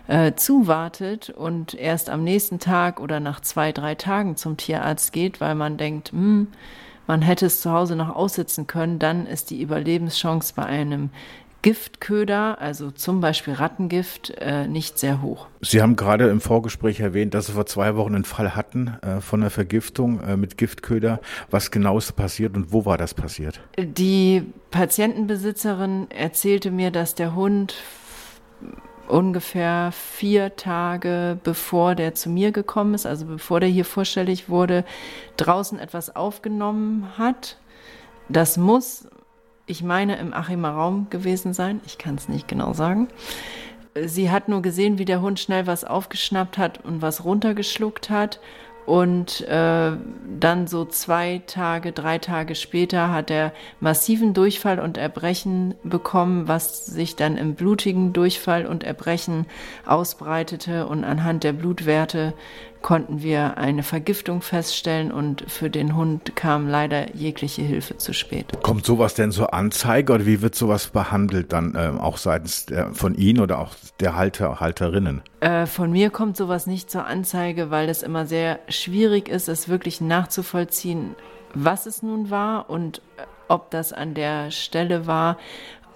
äh, 0.07 0.33
zuwartet 0.33 1.29
und 1.29 1.75
erst 1.75 2.09
am 2.09 2.23
nächsten 2.23 2.57
Tag 2.57 2.99
oder 2.99 3.19
nach 3.19 3.39
zwei, 3.41 3.71
drei 3.71 3.93
Tagen 3.93 4.35
zum 4.35 4.57
Tierarzt 4.57 5.13
geht, 5.13 5.39
weil 5.41 5.53
man 5.53 5.77
denkt, 5.77 6.11
hm, 6.11 6.47
man 7.05 7.21
hätte 7.21 7.45
es 7.45 7.61
zu 7.61 7.71
Hause 7.71 7.95
noch 7.95 8.15
aussitzen 8.15 8.65
können, 8.65 8.97
dann 8.97 9.27
ist 9.27 9.51
die 9.51 9.61
Überlebenschance 9.61 10.53
bei 10.55 10.65
einem 10.65 11.11
Giftköder, 11.61 12.59
also 12.59 12.91
zum 12.91 13.19
Beispiel 13.19 13.53
Rattengift, 13.53 14.29
äh, 14.37 14.67
nicht 14.67 14.99
sehr 14.99 15.21
hoch. 15.21 15.47
Sie 15.61 15.81
haben 15.81 15.95
gerade 15.95 16.29
im 16.29 16.41
Vorgespräch 16.41 16.99
erwähnt, 16.99 17.33
dass 17.33 17.47
Sie 17.47 17.53
vor 17.53 17.65
zwei 17.65 17.95
Wochen 17.95 18.15
einen 18.15 18.25
Fall 18.25 18.55
hatten 18.55 18.97
äh, 19.01 19.21
von 19.21 19.41
einer 19.41 19.49
Vergiftung 19.49 20.21
äh, 20.21 20.37
mit 20.37 20.57
Giftköder. 20.57 21.19
Was 21.49 21.71
genau 21.71 21.97
ist 21.97 22.15
passiert 22.15 22.55
und 22.55 22.71
wo 22.71 22.85
war 22.85 22.97
das 22.97 23.13
passiert? 23.13 23.59
Die 23.77 24.43
Patientenbesitzerin 24.71 26.11
erzählte 26.11 26.71
mir, 26.71 26.91
dass 26.91 27.15
der 27.15 27.35
Hund 27.35 27.75
ungefähr 29.07 29.91
vier 29.93 30.55
Tage 30.55 31.37
bevor 31.43 31.95
der 31.95 32.13
zu 32.13 32.29
mir 32.29 32.51
gekommen 32.51 32.93
ist, 32.93 33.05
also 33.05 33.25
bevor 33.25 33.59
der 33.59 33.69
hier 33.69 33.85
vorstellig 33.85 34.49
wurde, 34.49 34.83
draußen 35.37 35.79
etwas 35.79 36.15
aufgenommen 36.15 37.17
hat. 37.17 37.57
Das 38.29 38.57
muss, 38.57 39.07
ich 39.67 39.83
meine, 39.83 40.15
im 40.17 40.33
Achimer 40.33 40.71
Raum 40.71 41.07
gewesen 41.09 41.53
sein. 41.53 41.81
Ich 41.85 41.97
kann 41.97 42.15
es 42.15 42.29
nicht 42.29 42.47
genau 42.47 42.73
sagen. 42.73 43.09
Sie 44.05 44.31
hat 44.31 44.47
nur 44.47 44.61
gesehen, 44.61 44.97
wie 44.97 45.05
der 45.05 45.21
Hund 45.21 45.39
schnell 45.39 45.67
was 45.67 45.83
aufgeschnappt 45.83 46.57
hat 46.57 46.83
und 46.83 47.01
was 47.01 47.25
runtergeschluckt 47.25 48.09
hat. 48.09 48.39
Und 48.85 49.41
äh, 49.41 49.91
dann 50.39 50.67
so 50.67 50.85
zwei 50.85 51.41
Tage, 51.45 51.91
drei 51.91 52.19
Tage 52.19 52.55
später 52.55 53.11
hat 53.11 53.29
er 53.29 53.51
massiven 53.81 54.33
Durchfall 54.33 54.79
und 54.79 54.97
Erbrechen 54.97 55.75
bekommen, 55.83 56.47
was 56.47 56.85
sich 56.85 57.17
dann 57.17 57.35
im 57.35 57.55
blutigen 57.55 58.13
Durchfall 58.13 58.65
und 58.65 58.85
Erbrechen 58.85 59.45
ausbreitete. 59.85 60.87
Und 60.87 61.03
anhand 61.03 61.43
der 61.43 61.51
Blutwerte 61.51 62.33
konnten 62.81 63.21
wir 63.21 63.57
eine 63.57 63.83
Vergiftung 63.83 64.41
feststellen 64.41 65.11
und 65.11 65.43
für 65.47 65.69
den 65.69 65.95
Hund 65.95 66.35
kam 66.35 66.67
leider 66.67 67.15
jegliche 67.15 67.61
Hilfe 67.61 67.97
zu 67.97 68.13
spät. 68.13 68.61
Kommt 68.63 68.85
sowas 68.85 69.13
denn 69.13 69.31
zur 69.31 69.53
Anzeige 69.53 70.13
oder 70.13 70.25
wie 70.25 70.41
wird 70.41 70.55
sowas 70.55 70.87
behandelt 70.87 71.53
dann 71.53 71.75
äh, 71.75 71.91
auch 71.99 72.17
seitens 72.17 72.65
der, 72.65 72.93
von 72.93 73.15
Ihnen 73.15 73.39
oder 73.39 73.59
auch 73.59 73.75
der 73.99 74.15
Halter, 74.15 74.59
Halterinnen? 74.59 75.21
Äh, 75.39 75.65
von 75.65 75.91
mir 75.91 76.09
kommt 76.09 76.37
sowas 76.37 76.67
nicht 76.67 76.89
zur 76.89 77.05
Anzeige, 77.05 77.71
weil 77.71 77.89
es 77.89 78.03
immer 78.03 78.25
sehr 78.25 78.59
schwierig 78.69 79.29
ist, 79.29 79.47
es 79.49 79.69
wirklich 79.69 80.01
nachzuvollziehen, 80.01 81.15
was 81.53 81.85
es 81.85 82.03
nun 82.03 82.29
war 82.29 82.69
und 82.69 82.99
äh, 83.17 83.23
ob 83.49 83.71
das 83.71 83.93
an 83.93 84.13
der 84.13 84.51
Stelle 84.51 85.07
war, 85.07 85.37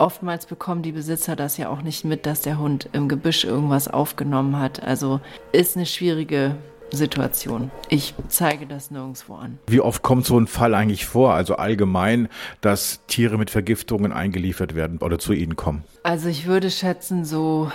oftmals 0.02 0.48
bekommen 0.48 0.82
die 0.82 0.92
Besitzer 0.92 1.36
das 1.36 1.58
ja 1.58 1.70
auch 1.70 1.84
nicht 1.84 2.06
mit, 2.06 2.26
dass 2.26 2.42
der 2.42 2.58
Hund 2.58 2.90
im 2.92 3.08
Gebüsch 3.08 3.44
irgendwas 3.44 3.88
aufgenommen 3.88 4.58
hat. 4.58 4.82
Also 4.82 5.22
ist 5.52 5.78
eine 5.78 5.86
schwierige 5.86 6.56
Situation. 6.92 7.72
Ich 7.90 8.14
zeige 8.28 8.68
das 8.68 8.92
nirgendwo 8.92 9.36
an. 9.36 9.60
Wie 9.68 9.82
oft 9.82 10.02
kommt 10.02 10.26
so 10.26 10.40
ein 10.40 10.48
Fall 10.48 10.74
eigentlich 10.76 11.06
vor, 11.06 11.34
also 11.34 11.56
allgemein, 11.56 12.28
dass 12.62 13.06
Tiere 13.08 13.38
mit 13.38 13.50
Vergiftungen 13.50 14.12
eingeliefert 14.12 14.76
werden 14.76 15.00
oder 15.00 15.20
zu 15.20 15.34
Ihnen 15.34 15.56
kommen? 15.56 15.84
Also 16.04 16.28
ich 16.28 16.46
würde 16.46 16.70
schätzen, 16.70 17.26
so 17.26 17.72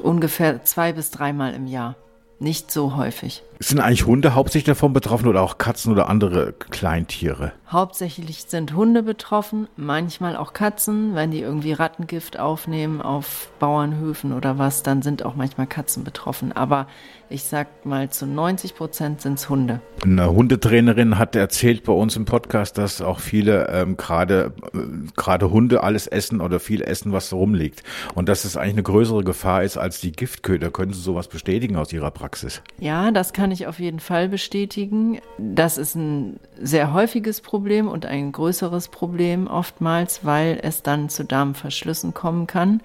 ungefähr 0.00 0.64
zwei 0.64 0.92
bis 0.92 1.10
dreimal 1.10 1.54
im 1.54 1.66
Jahr 1.66 1.96
nicht 2.38 2.70
so 2.70 2.96
häufig. 2.96 3.42
Sind 3.62 3.78
eigentlich 3.78 4.06
Hunde 4.06 4.34
hauptsächlich 4.34 4.74
davon 4.74 4.92
betroffen 4.92 5.28
oder 5.28 5.40
auch 5.40 5.56
Katzen 5.56 5.92
oder 5.92 6.08
andere 6.08 6.52
Kleintiere? 6.52 7.52
Hauptsächlich 7.70 8.44
sind 8.48 8.74
Hunde 8.74 9.04
betroffen, 9.04 9.68
manchmal 9.76 10.36
auch 10.36 10.52
Katzen. 10.52 11.14
Wenn 11.14 11.30
die 11.30 11.40
irgendwie 11.40 11.72
Rattengift 11.72 12.40
aufnehmen 12.40 13.00
auf 13.00 13.52
Bauernhöfen 13.60 14.32
oder 14.32 14.58
was, 14.58 14.82
dann 14.82 15.00
sind 15.00 15.24
auch 15.24 15.36
manchmal 15.36 15.68
Katzen 15.68 16.02
betroffen. 16.02 16.50
Aber 16.50 16.88
ich 17.30 17.44
sag 17.44 17.86
mal, 17.86 18.10
zu 18.10 18.26
90 18.26 18.74
Prozent 18.74 19.20
sind 19.22 19.38
es 19.38 19.48
Hunde. 19.48 19.80
Eine 20.02 20.30
Hundetrainerin 20.30 21.18
hat 21.18 21.34
erzählt 21.34 21.84
bei 21.84 21.92
uns 21.92 22.16
im 22.16 22.26
Podcast, 22.26 22.76
dass 22.76 23.00
auch 23.00 23.20
viele 23.20 23.68
ähm, 23.68 23.96
gerade 23.96 24.52
äh, 24.74 24.78
gerade 25.16 25.50
Hunde 25.50 25.82
alles 25.82 26.06
essen 26.06 26.40
oder 26.40 26.60
viel 26.60 26.82
essen, 26.82 27.12
was 27.12 27.32
rumliegt. 27.32 27.84
Und 28.14 28.28
dass 28.28 28.44
es 28.44 28.56
eigentlich 28.56 28.74
eine 28.74 28.82
größere 28.82 29.24
Gefahr 29.24 29.62
ist 29.62 29.78
als 29.78 30.00
die 30.00 30.12
Giftköder. 30.12 30.70
Können 30.70 30.92
Sie 30.92 31.00
sowas 31.00 31.28
bestätigen 31.28 31.76
aus 31.76 31.92
Ihrer 31.92 32.10
Praxis? 32.10 32.60
Ja, 32.80 33.10
das 33.12 33.32
kann 33.32 33.51
ich 33.52 33.66
auf 33.66 33.78
jeden 33.78 34.00
Fall 34.00 34.28
bestätigen. 34.28 35.20
Das 35.38 35.78
ist 35.78 35.94
ein 35.94 36.40
sehr 36.60 36.92
häufiges 36.92 37.40
Problem 37.40 37.88
und 37.88 38.06
ein 38.06 38.32
größeres 38.32 38.88
Problem 38.88 39.46
oftmals, 39.46 40.24
weil 40.24 40.58
es 40.62 40.82
dann 40.82 41.08
zu 41.08 41.24
Darmverschlüssen 41.24 42.14
kommen 42.14 42.46
kann. 42.46 42.80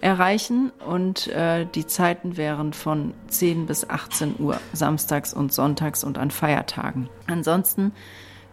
erreichen 0.00 0.72
und 0.86 1.26
äh, 1.28 1.66
die 1.74 1.86
Zeiten 1.86 2.36
wären 2.36 2.72
von 2.72 3.14
10 3.28 3.66
bis 3.66 3.88
18 3.88 4.36
Uhr 4.38 4.60
samstags 4.72 5.34
und 5.34 5.52
sonntags 5.52 6.04
und 6.04 6.18
an 6.18 6.30
Feiertagen. 6.30 7.08
Ansonsten 7.26 7.92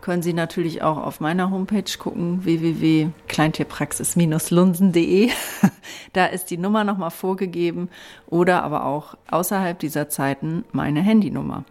können 0.04 0.22
Sie 0.22 0.34
natürlich 0.34 0.82
auch 0.82 0.98
auf 0.98 1.22
meiner 1.22 1.50
Homepage 1.50 1.98
gucken, 1.98 2.44
www.kleintierpraxis-lunsen.de. 2.44 5.30
da 6.14 6.26
ist 6.26 6.52
die 6.52 6.58
Nummer 6.58 6.84
nochmal 6.84 7.10
vorgegeben 7.10 7.88
oder 8.28 8.64
aber 8.64 8.86
auch 8.86 9.16
außerhalb 9.32 9.80
dieser 9.80 10.10
Zeiten 10.10 10.66
meine 10.74 11.02
Handynummer. 11.02 11.64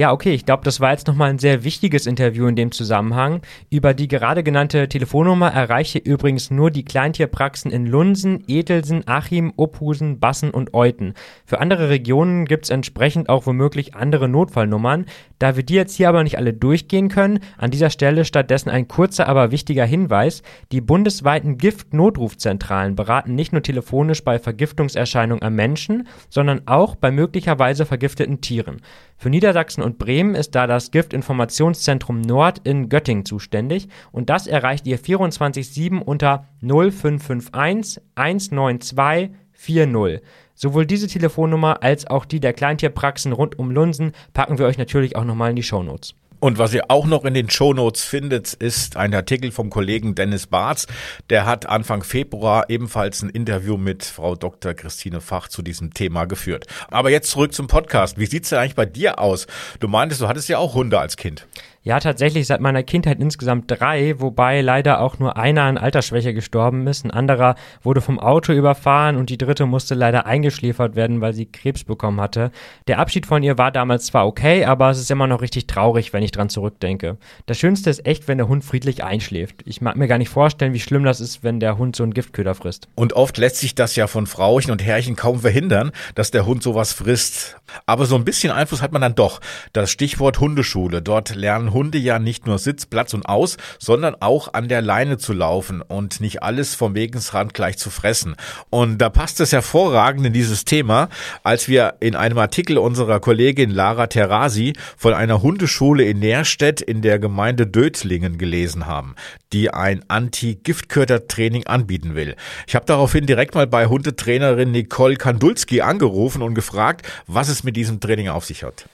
Ja, 0.00 0.12
okay, 0.12 0.32
ich 0.32 0.46
glaube, 0.46 0.64
das 0.64 0.80
war 0.80 0.92
jetzt 0.92 1.08
nochmal 1.08 1.28
ein 1.28 1.38
sehr 1.38 1.62
wichtiges 1.62 2.06
Interview 2.06 2.46
in 2.46 2.56
dem 2.56 2.72
Zusammenhang. 2.72 3.42
Über 3.68 3.92
die 3.92 4.08
gerade 4.08 4.42
genannte 4.42 4.88
Telefonnummer 4.88 5.52
erreiche 5.52 5.98
übrigens 5.98 6.50
nur 6.50 6.70
die 6.70 6.86
Kleintierpraxen 6.86 7.70
in 7.70 7.84
Lunsen, 7.84 8.42
Etelsen, 8.48 9.02
Achim, 9.04 9.52
Ophusen, 9.58 10.18
Bassen 10.18 10.52
und 10.52 10.72
Euten. 10.72 11.12
Für 11.44 11.60
andere 11.60 11.90
Regionen 11.90 12.46
gibt 12.46 12.64
es 12.64 12.70
entsprechend 12.70 13.28
auch 13.28 13.44
womöglich 13.44 13.94
andere 13.94 14.26
Notfallnummern. 14.26 15.04
Da 15.38 15.56
wir 15.56 15.64
die 15.64 15.74
jetzt 15.74 15.96
hier 15.96 16.08
aber 16.08 16.24
nicht 16.24 16.38
alle 16.38 16.54
durchgehen 16.54 17.10
können, 17.10 17.40
an 17.58 17.70
dieser 17.70 17.90
Stelle 17.90 18.24
stattdessen 18.24 18.70
ein 18.70 18.88
kurzer, 18.88 19.28
aber 19.28 19.50
wichtiger 19.50 19.84
Hinweis. 19.84 20.42
Die 20.72 20.80
bundesweiten 20.80 21.58
Giftnotrufzentralen 21.58 22.96
beraten 22.96 23.34
nicht 23.34 23.52
nur 23.52 23.62
telefonisch 23.62 24.24
bei 24.24 24.38
Vergiftungserscheinungen 24.38 25.42
am 25.42 25.54
Menschen, 25.54 26.08
sondern 26.30 26.62
auch 26.64 26.96
bei 26.96 27.10
möglicherweise 27.10 27.84
vergifteten 27.84 28.40
Tieren. 28.40 28.80
Für 29.18 29.28
Niedersachsen 29.28 29.82
Bremen 29.98 30.34
ist 30.34 30.54
da 30.54 30.66
das 30.66 30.90
Giftinformationszentrum 30.90 32.20
Nord 32.20 32.60
in 32.64 32.88
Göttingen 32.88 33.24
zuständig 33.24 33.88
und 34.12 34.30
das 34.30 34.46
erreicht 34.46 34.86
ihr 34.86 34.98
24-7 34.98 36.00
unter 36.00 36.46
0551 36.62 38.02
192 38.14 39.30
40. 39.52 40.22
Sowohl 40.54 40.86
diese 40.86 41.06
Telefonnummer 41.06 41.82
als 41.82 42.06
auch 42.06 42.24
die 42.24 42.40
der 42.40 42.52
Kleintierpraxen 42.52 43.32
rund 43.32 43.58
um 43.58 43.70
Lunsen 43.70 44.12
packen 44.32 44.58
wir 44.58 44.66
euch 44.66 44.78
natürlich 44.78 45.16
auch 45.16 45.24
nochmal 45.24 45.50
in 45.50 45.56
die 45.56 45.62
Shownotes. 45.62 46.14
Und 46.40 46.56
was 46.56 46.72
ihr 46.72 46.90
auch 46.90 47.04
noch 47.04 47.26
in 47.26 47.34
den 47.34 47.50
Shownotes 47.50 48.02
findet, 48.02 48.54
ist 48.54 48.96
ein 48.96 49.14
Artikel 49.14 49.52
vom 49.52 49.68
Kollegen 49.68 50.14
Dennis 50.14 50.46
Barz. 50.46 50.86
Der 51.28 51.44
hat 51.44 51.66
Anfang 51.66 52.02
Februar 52.02 52.70
ebenfalls 52.70 53.22
ein 53.22 53.28
Interview 53.28 53.76
mit 53.76 54.04
Frau 54.04 54.34
Dr. 54.36 54.72
Christine 54.72 55.20
Fach 55.20 55.48
zu 55.48 55.60
diesem 55.60 55.92
Thema 55.92 56.24
geführt. 56.24 56.66
Aber 56.88 57.10
jetzt 57.10 57.30
zurück 57.30 57.52
zum 57.52 57.66
Podcast. 57.66 58.18
Wie 58.18 58.24
sieht's 58.24 58.48
denn 58.48 58.58
eigentlich 58.58 58.74
bei 58.74 58.86
dir 58.86 59.18
aus? 59.18 59.46
Du 59.80 59.88
meintest, 59.88 60.22
du 60.22 60.28
hattest 60.28 60.48
ja 60.48 60.56
auch 60.56 60.72
Hunde 60.72 60.98
als 60.98 61.18
Kind. 61.18 61.46
Ja, 61.82 61.98
tatsächlich 61.98 62.46
seit 62.46 62.60
meiner 62.60 62.82
Kindheit 62.82 63.20
insgesamt 63.20 63.70
drei, 63.70 64.20
wobei 64.20 64.60
leider 64.60 65.00
auch 65.00 65.18
nur 65.18 65.38
einer 65.38 65.62
an 65.62 65.78
Altersschwäche 65.78 66.34
gestorben 66.34 66.86
ist. 66.86 67.06
Ein 67.06 67.10
anderer 67.10 67.54
wurde 67.82 68.02
vom 68.02 68.18
Auto 68.18 68.52
überfahren 68.52 69.16
und 69.16 69.30
die 69.30 69.38
dritte 69.38 69.64
musste 69.64 69.94
leider 69.94 70.26
eingeschläfert 70.26 70.94
werden, 70.94 71.22
weil 71.22 71.32
sie 71.32 71.46
Krebs 71.46 71.84
bekommen 71.84 72.20
hatte. 72.20 72.50
Der 72.86 72.98
Abschied 72.98 73.24
von 73.24 73.42
ihr 73.42 73.56
war 73.56 73.72
damals 73.72 74.04
zwar 74.04 74.26
okay, 74.26 74.66
aber 74.66 74.90
es 74.90 74.98
ist 74.98 75.10
immer 75.10 75.26
noch 75.26 75.40
richtig 75.40 75.68
traurig, 75.68 76.12
wenn 76.12 76.22
ich 76.22 76.32
dran 76.32 76.50
zurückdenke. 76.50 77.16
Das 77.46 77.56
Schönste 77.56 77.88
ist 77.88 78.04
echt, 78.04 78.28
wenn 78.28 78.36
der 78.36 78.48
Hund 78.48 78.62
friedlich 78.62 79.02
einschläft. 79.02 79.62
Ich 79.64 79.80
mag 79.80 79.96
mir 79.96 80.06
gar 80.06 80.18
nicht 80.18 80.28
vorstellen, 80.28 80.74
wie 80.74 80.80
schlimm 80.80 81.04
das 81.04 81.18
ist, 81.18 81.42
wenn 81.42 81.60
der 81.60 81.78
Hund 81.78 81.96
so 81.96 82.02
einen 82.02 82.12
Giftköder 82.12 82.54
frisst. 82.54 82.88
Und 82.94 83.14
oft 83.14 83.38
lässt 83.38 83.56
sich 83.56 83.74
das 83.74 83.96
ja 83.96 84.06
von 84.06 84.26
Frauchen 84.26 84.70
und 84.70 84.84
Herrchen 84.84 85.16
kaum 85.16 85.40
verhindern, 85.40 85.92
dass 86.14 86.30
der 86.30 86.44
Hund 86.44 86.62
sowas 86.62 86.92
frisst. 86.92 87.56
Aber 87.86 88.04
so 88.04 88.16
ein 88.16 88.24
bisschen 88.26 88.52
Einfluss 88.52 88.82
hat 88.82 88.92
man 88.92 89.00
dann 89.00 89.14
doch. 89.14 89.40
Das 89.72 89.90
Stichwort 89.90 90.40
Hundeschule. 90.40 91.00
Dort 91.00 91.34
lernen 91.34 91.69
Hunde 91.72 91.98
ja 91.98 92.18
nicht 92.18 92.46
nur 92.46 92.58
Sitz, 92.58 92.86
Platz 92.86 93.14
und 93.14 93.26
Aus, 93.26 93.56
sondern 93.78 94.16
auch 94.20 94.54
an 94.54 94.68
der 94.68 94.82
Leine 94.82 95.18
zu 95.18 95.32
laufen 95.32 95.82
und 95.82 96.20
nicht 96.20 96.42
alles 96.42 96.74
vom 96.74 96.94
Wegesrand 96.94 97.54
gleich 97.54 97.78
zu 97.78 97.90
fressen. 97.90 98.36
Und 98.70 98.98
da 98.98 99.10
passt 99.10 99.40
es 99.40 99.52
hervorragend 99.52 100.26
in 100.26 100.32
dieses 100.32 100.64
Thema, 100.64 101.08
als 101.42 101.68
wir 101.68 101.94
in 102.00 102.16
einem 102.16 102.38
Artikel 102.38 102.78
unserer 102.78 103.20
Kollegin 103.20 103.70
Lara 103.70 104.06
Terasi 104.06 104.74
von 104.96 105.14
einer 105.14 105.42
Hundeschule 105.42 106.04
in 106.04 106.18
Nährstedt 106.18 106.80
in 106.80 107.02
der 107.02 107.18
Gemeinde 107.18 107.66
Dötlingen 107.66 108.38
gelesen 108.38 108.86
haben, 108.86 109.14
die 109.52 109.70
ein 109.70 110.04
Anti-Giftköder-Training 110.08 111.66
anbieten 111.66 112.14
will. 112.14 112.36
Ich 112.66 112.74
habe 112.74 112.86
daraufhin 112.86 113.26
direkt 113.26 113.54
mal 113.54 113.66
bei 113.66 113.86
Hundetrainerin 113.86 114.72
Nicole 114.72 115.16
Kandulski 115.16 115.80
angerufen 115.80 116.42
und 116.42 116.54
gefragt, 116.54 117.06
was 117.26 117.48
es 117.48 117.64
mit 117.64 117.76
diesem 117.76 118.00
Training 118.00 118.28
auf 118.28 118.44
sich 118.44 118.64
hat. 118.64 118.86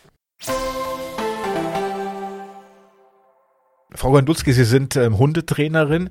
Frau 3.97 4.13
Gandulski, 4.13 4.53
Sie 4.53 4.65
sind 4.65 4.97
ähm, 4.97 5.19
Hundetrainerin. 5.19 6.11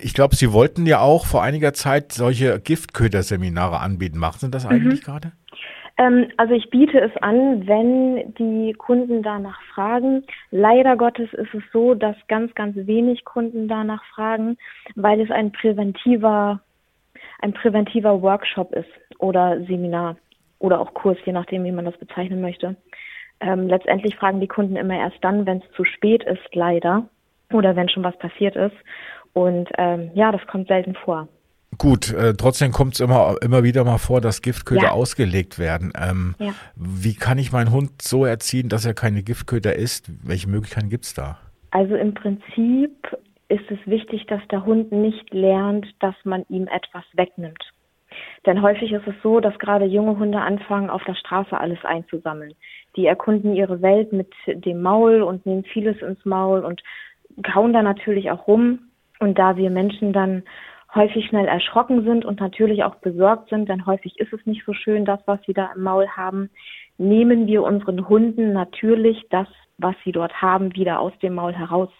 Ich 0.00 0.14
glaube, 0.14 0.36
Sie 0.36 0.52
wollten 0.52 0.86
ja 0.86 1.00
auch 1.00 1.26
vor 1.26 1.42
einiger 1.42 1.72
Zeit 1.72 2.12
solche 2.12 2.60
Giftköder-Seminare 2.60 3.80
anbieten. 3.80 4.18
Machen 4.18 4.38
Sie 4.40 4.50
das 4.50 4.64
mhm. 4.64 4.70
eigentlich 4.70 5.00
mhm. 5.02 5.04
gerade? 5.04 5.32
Ähm, 5.98 6.28
also 6.36 6.54
ich 6.54 6.70
biete 6.70 7.00
es 7.00 7.14
an, 7.20 7.66
wenn 7.66 8.34
die 8.34 8.72
Kunden 8.72 9.22
danach 9.22 9.60
fragen. 9.74 10.24
Leider 10.50 10.96
Gottes 10.96 11.32
ist 11.32 11.52
es 11.52 11.62
so, 11.72 11.94
dass 11.94 12.16
ganz, 12.28 12.54
ganz 12.54 12.76
wenig 12.76 13.24
Kunden 13.24 13.68
danach 13.68 14.04
fragen, 14.14 14.56
weil 14.94 15.20
es 15.20 15.30
ein 15.30 15.52
präventiver, 15.52 16.60
ein 17.40 17.52
präventiver 17.52 18.22
Workshop 18.22 18.72
ist 18.72 18.88
oder 19.18 19.60
Seminar 19.66 20.16
oder 20.60 20.80
auch 20.80 20.94
Kurs, 20.94 21.18
je 21.24 21.32
nachdem, 21.32 21.64
wie 21.64 21.72
man 21.72 21.84
das 21.84 21.96
bezeichnen 21.98 22.40
möchte. 22.40 22.76
Ähm, 23.40 23.68
letztendlich 23.68 24.16
fragen 24.16 24.40
die 24.40 24.48
Kunden 24.48 24.76
immer 24.76 24.98
erst 24.98 25.22
dann, 25.22 25.46
wenn 25.46 25.58
es 25.58 25.70
zu 25.76 25.84
spät 25.84 26.24
ist, 26.24 26.54
leider, 26.54 27.08
oder 27.52 27.76
wenn 27.76 27.88
schon 27.88 28.04
was 28.04 28.16
passiert 28.18 28.56
ist. 28.56 28.76
Und 29.32 29.68
ähm, 29.78 30.10
ja, 30.14 30.32
das 30.32 30.46
kommt 30.46 30.68
selten 30.68 30.94
vor. 30.94 31.28
Gut, 31.76 32.12
äh, 32.12 32.34
trotzdem 32.34 32.72
kommt 32.72 32.94
es 32.94 33.00
immer, 33.00 33.36
immer 33.42 33.62
wieder 33.62 33.84
mal 33.84 33.98
vor, 33.98 34.20
dass 34.20 34.42
Giftköder 34.42 34.82
ja. 34.82 34.90
ausgelegt 34.90 35.58
werden. 35.58 35.92
Ähm, 35.96 36.34
ja. 36.38 36.52
Wie 36.74 37.14
kann 37.14 37.38
ich 37.38 37.52
meinen 37.52 37.70
Hund 37.70 38.02
so 38.02 38.24
erziehen, 38.24 38.68
dass 38.68 38.86
er 38.86 38.94
keine 38.94 39.22
Giftköder 39.22 39.76
isst? 39.76 40.10
Welche 40.26 40.48
Möglichkeiten 40.48 40.88
gibt 40.88 41.04
es 41.04 41.14
da? 41.14 41.38
Also 41.70 41.94
im 41.94 42.14
Prinzip 42.14 43.16
ist 43.48 43.70
es 43.70 43.78
wichtig, 43.86 44.26
dass 44.26 44.40
der 44.50 44.64
Hund 44.64 44.92
nicht 44.92 45.32
lernt, 45.32 45.86
dass 46.00 46.14
man 46.24 46.44
ihm 46.48 46.66
etwas 46.68 47.04
wegnimmt. 47.12 47.62
Denn 48.46 48.62
häufig 48.62 48.90
ist 48.92 49.06
es 49.06 49.14
so, 49.22 49.40
dass 49.40 49.58
gerade 49.58 49.84
junge 49.84 50.18
Hunde 50.18 50.40
anfangen, 50.40 50.90
auf 50.90 51.04
der 51.04 51.14
Straße 51.14 51.58
alles 51.58 51.84
einzusammeln. 51.84 52.54
Die 52.96 53.06
erkunden 53.06 53.54
ihre 53.54 53.82
Welt 53.82 54.12
mit 54.12 54.32
dem 54.46 54.80
Maul 54.80 55.22
und 55.22 55.44
nehmen 55.46 55.64
vieles 55.64 56.00
ins 56.02 56.24
Maul 56.24 56.64
und 56.64 56.82
kauen 57.42 57.72
da 57.72 57.82
natürlich 57.82 58.30
auch 58.30 58.46
rum. 58.46 58.80
Und 59.20 59.38
da 59.38 59.56
wir 59.56 59.70
Menschen 59.70 60.12
dann 60.12 60.44
häufig 60.94 61.26
schnell 61.26 61.46
erschrocken 61.46 62.04
sind 62.04 62.24
und 62.24 62.40
natürlich 62.40 62.84
auch 62.84 62.96
besorgt 62.96 63.50
sind, 63.50 63.68
denn 63.68 63.86
häufig 63.86 64.18
ist 64.18 64.32
es 64.32 64.44
nicht 64.46 64.64
so 64.64 64.72
schön, 64.72 65.04
das, 65.04 65.20
was 65.26 65.40
sie 65.46 65.52
da 65.52 65.70
im 65.74 65.82
Maul 65.82 66.08
haben, 66.08 66.50
nehmen 66.96 67.46
wir 67.46 67.62
unseren 67.62 68.08
Hunden 68.08 68.52
natürlich 68.52 69.26
das, 69.30 69.48
was 69.76 69.94
sie 70.04 70.12
dort 70.12 70.40
haben, 70.40 70.74
wieder 70.74 71.00
aus 71.00 71.12
dem 71.20 71.34
Maul 71.34 71.52
heraus. 71.52 71.90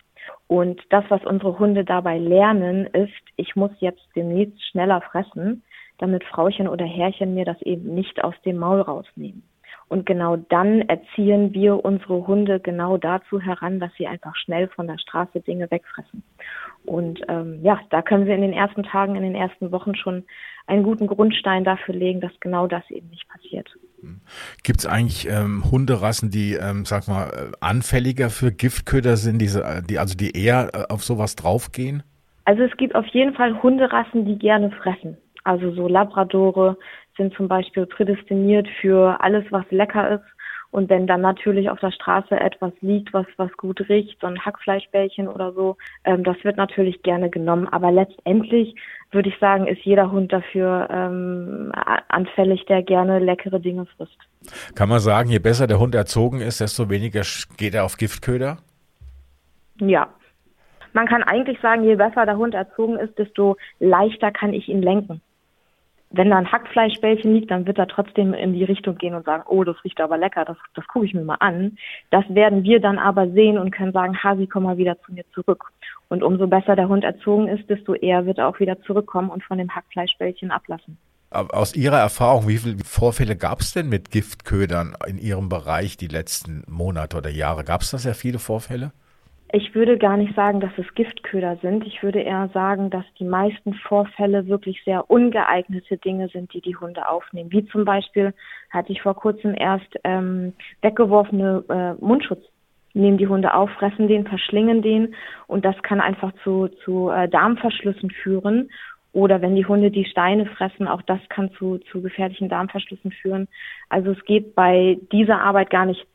Und 0.47 0.81
das, 0.91 1.05
was 1.09 1.25
unsere 1.25 1.59
Hunde 1.59 1.85
dabei 1.85 2.19
lernen, 2.19 2.87
ist, 2.87 3.13
ich 3.37 3.55
muss 3.57 3.71
jetzt 3.81 4.05
demnächst 4.17 4.63
schneller 4.71 5.01
fressen, 5.01 5.63
damit 5.99 6.25
Frauchen 6.25 6.69
oder 6.69 6.85
Herrchen 6.85 7.35
mir 7.35 7.45
das 7.45 7.61
eben 7.63 7.95
nicht 7.95 8.23
aus 8.25 8.35
dem 8.45 8.57
Maul 8.57 8.81
rausnehmen. 8.81 9.43
Und 9.89 10.05
genau 10.05 10.37
dann 10.37 10.83
erziehen 10.83 11.55
wir 11.55 11.85
unsere 11.85 12.27
Hunde 12.27 12.61
genau 12.61 12.99
dazu 12.99 13.41
heran, 13.41 13.81
dass 13.81 13.91
sie 13.97 14.07
einfach 14.07 14.37
schnell 14.37 14.69
von 14.69 14.87
der 14.87 14.99
Straße 14.99 15.41
Dinge 15.41 15.71
wegfressen. 15.71 16.23
Und 16.85 17.21
ähm, 17.29 17.61
ja, 17.63 17.81
da 17.91 18.03
können 18.03 18.27
wir 18.27 18.35
in 18.35 18.43
den 18.43 18.53
ersten 18.53 18.83
Tagen, 18.83 19.17
in 19.17 19.23
den 19.23 19.35
ersten 19.35 19.73
Wochen 19.73 19.95
schon 19.95 20.25
einen 20.67 20.83
guten 20.83 21.07
Grundstein 21.07 21.65
dafür 21.65 21.95
legen, 21.95 22.21
dass 22.21 22.33
genau 22.41 22.67
das 22.67 22.89
eben 22.91 23.09
nicht 23.09 23.27
passiert. 23.29 23.69
Gibt 24.63 24.81
es 24.81 24.87
eigentlich 24.87 25.29
ähm, 25.29 25.65
Hunderassen, 25.71 26.31
die, 26.31 26.55
ähm, 26.55 26.85
sag 26.85 27.09
mal, 27.09 27.29
äh, 27.31 27.53
anfälliger 27.61 28.31
für 28.31 28.53
Giftköder 28.53 29.17
sind, 29.17 29.39
diese, 29.41 29.65
äh, 29.65 29.83
die 29.83 29.99
also 29.99 30.17
die 30.17 30.37
eher 30.37 30.71
äh, 30.73 30.93
auf 30.93 31.03
sowas 31.03 31.35
draufgehen? 31.35 32.03
Also 32.45 32.63
es 32.63 32.77
gibt 32.77 32.95
auf 32.95 33.07
jeden 33.09 33.35
Fall 33.35 33.63
Hunderassen, 33.63 34.25
die 34.25 34.39
gerne 34.39 34.71
fressen. 34.71 35.17
Also 35.45 35.73
so 35.73 35.89
Labradore 35.89 36.77
sind 37.19 37.35
zum 37.35 37.49
Beispiel 37.49 37.85
prädestiniert 37.85 38.67
für 38.81 39.21
alles, 39.21 39.45
was 39.51 39.65
lecker 39.71 40.11
ist. 40.15 40.25
Und 40.71 40.91
wenn 40.91 41.07
dann 41.07 41.23
natürlich 41.23 41.71
auf 41.71 41.81
der 41.81 41.93
Straße 41.93 42.39
etwas 42.39 42.73
liegt, 42.83 43.15
was, 43.15 43.27
was 43.39 43.51
gut 43.57 43.89
riecht, 43.89 44.21
so 44.21 44.27
ein 44.27 44.45
Hackfleischbällchen 44.45 45.27
oder 45.27 45.53
so, 45.53 45.77
ähm, 46.05 46.25
das 46.25 46.37
wird 46.45 46.59
natürlich 46.59 47.03
gerne 47.03 47.31
genommen. 47.31 47.67
Aber 47.69 47.91
letztendlich 47.91 48.75
würde 49.11 49.31
ich 49.31 49.39
sagen, 49.39 49.67
ist 49.67 49.81
jeder 49.83 50.11
Hund 50.11 50.31
dafür 50.31 50.89
ähm, 50.91 51.73
anfällig, 52.09 52.67
der 52.67 52.83
gerne 52.83 53.19
leckere 53.19 53.61
Dinge 53.61 53.87
frisst. 53.97 54.19
Kann 54.75 54.91
man 54.91 55.01
sagen, 55.01 55.31
je 55.31 55.39
besser 55.39 55.67
der 55.67 55.79
Hund 55.79 55.95
erzogen 55.95 56.41
ist, 56.41 56.61
desto 56.61 56.91
weniger 56.91 57.23
geht 57.57 57.75
er 57.75 57.85
auf 57.85 57.97
Giftköder? 57.97 58.59
Ja. 59.81 60.09
Man 60.93 61.07
kann 61.07 61.23
eigentlich 61.23 61.61
sagen, 61.61 61.85
je 61.85 61.95
besser 61.95 62.27
der 62.27 62.37
Hund 62.37 62.55
erzogen 62.55 62.97
ist, 62.97 63.19
desto 63.19 63.57
leichter 63.79 64.33
kann 64.33 64.53
ich 64.53 64.69
ihn 64.69 64.83
lenken 64.83 65.23
wenn 66.11 66.31
da 66.31 66.39
ein 66.39 66.51
Hackfleischbällchen 66.51 67.35
liegt, 67.35 67.51
dann 67.51 67.67
wird 67.67 67.79
er 67.79 67.87
trotzdem 67.87 68.33
in 68.33 68.55
die 68.55 68.65
Richtung 68.65 68.97
gehen 68.97 69.15
und 69.15 69.27
sagen, 69.27 69.45
oh, 69.47 69.65
das 69.65 69.77
riecht 69.85 70.01
aber 70.01 70.17
lecker, 70.17 70.45
das, 70.45 70.57
das 70.75 70.87
gucke 70.87 71.07
ich 71.07 71.15
mir 71.15 71.25
mal 71.25 71.37
an. 71.41 71.77
Das 72.11 72.25
werden 72.29 72.63
wir 72.63 72.81
dann 72.81 72.99
aber 72.99 73.31
sehen 73.31 73.59
und 73.59 73.71
können 73.71 73.93
sagen, 73.93 74.17
Hasi, 74.23 74.47
komm 74.47 74.63
mal 74.63 74.79
wieder 74.79 75.01
zu 75.03 75.13
mir 75.13 75.25
zurück. 75.35 75.71
Und 76.09 76.23
umso 76.23 76.47
besser 76.47 76.77
der 76.77 76.89
Hund 76.89 77.05
erzogen 77.05 77.49
ist, 77.49 77.69
desto 77.69 77.95
eher 77.95 78.25
wird 78.25 78.39
er 78.39 78.49
auch 78.49 78.59
wieder 78.59 78.81
zurückkommen 78.83 79.29
und 79.29 79.45
von 79.45 79.59
dem 79.59 79.75
Hackfleischbällchen 79.75 80.51
ablassen. 80.51 80.97
Aus 81.31 81.77
Ihrer 81.77 81.99
Erfahrung, 81.99 82.49
wie 82.49 82.57
viele 82.57 82.79
Vorfälle 82.79 83.37
gab 83.37 83.61
es 83.61 83.75
denn 83.75 83.91
mit 83.91 84.11
Giftködern 84.11 84.97
in 85.07 85.19
Ihrem 85.19 85.51
Bereich 85.51 85.99
die 85.99 86.07
letzten 86.07 86.65
Monate 86.67 87.19
oder 87.19 87.29
Jahre? 87.29 87.65
Gab 87.65 87.83
es 87.83 87.91
da 87.91 87.99
sehr 87.99 88.15
viele 88.15 88.39
Vorfälle? 88.39 88.93
Ich 89.51 89.75
würde 89.75 89.97
gar 89.97 90.19
nicht 90.19 90.35
sagen, 90.35 90.61
dass 90.61 90.73
es 90.77 90.95
Giftköder 90.95 91.57
sind. 91.63 91.87
Ich 91.87 92.03
würde 92.03 92.21
eher 92.21 92.51
sagen, 92.53 92.91
dass 92.91 93.05
die 93.19 93.25
meisten 93.25 93.73
Vorfälle 93.73 94.47
wirklich 94.47 94.83
sehr 94.85 95.11
ungeeignete 95.11 95.97
Dinge 95.97 96.29
sind, 96.29 96.53
die 96.53 96.61
die 96.61 96.77
Hunde 96.77 97.09
aufnehmen. 97.09 97.51
Wie 97.51 97.67
zum 97.69 97.87
Beispiel 97.87 98.35
hatte 98.71 98.93
ich 98.93 99.01
vor 99.01 99.15
kurzem 99.15 99.55
erst 99.57 99.89
ähm, 100.05 100.53
weggeworfene 100.83 101.65
äh, 101.71 102.05
Mundschutz. 102.05 102.45
Nehmen 102.93 103.17
die 103.17 103.29
Hunde 103.29 103.55
auf, 103.55 103.71
fressen 103.71 104.07
den, 104.07 104.27
verschlingen 104.27 104.83
den 104.83 105.15
und 105.47 105.65
das 105.65 105.81
kann 105.83 106.01
einfach 106.01 106.33
zu, 106.45 106.69
zu 106.85 107.09
äh, 107.09 107.29
Darmverschlüssen 107.29 108.11
führen. 108.11 108.71
Oder 109.13 109.41
wenn 109.41 109.57
die 109.57 109.65
Hunde 109.65 109.91
die 109.91 110.05
Steine 110.05 110.45
fressen, 110.45 110.87
auch 110.87 111.01
das 111.03 111.21
kann 111.31 111.51
zu, 111.53 111.79
zu 111.91 112.03
gefährlichen 112.03 112.51
Darmverschlüssen 112.51 113.13
führen. 113.13 113.49
Also 113.89 114.11
es 114.11 114.23
geht 114.27 114.55
bei 114.55 114.99
dieser 115.11 115.41
Arbeit 115.41 115.71
gar 115.71 115.87
nicht 115.87 116.07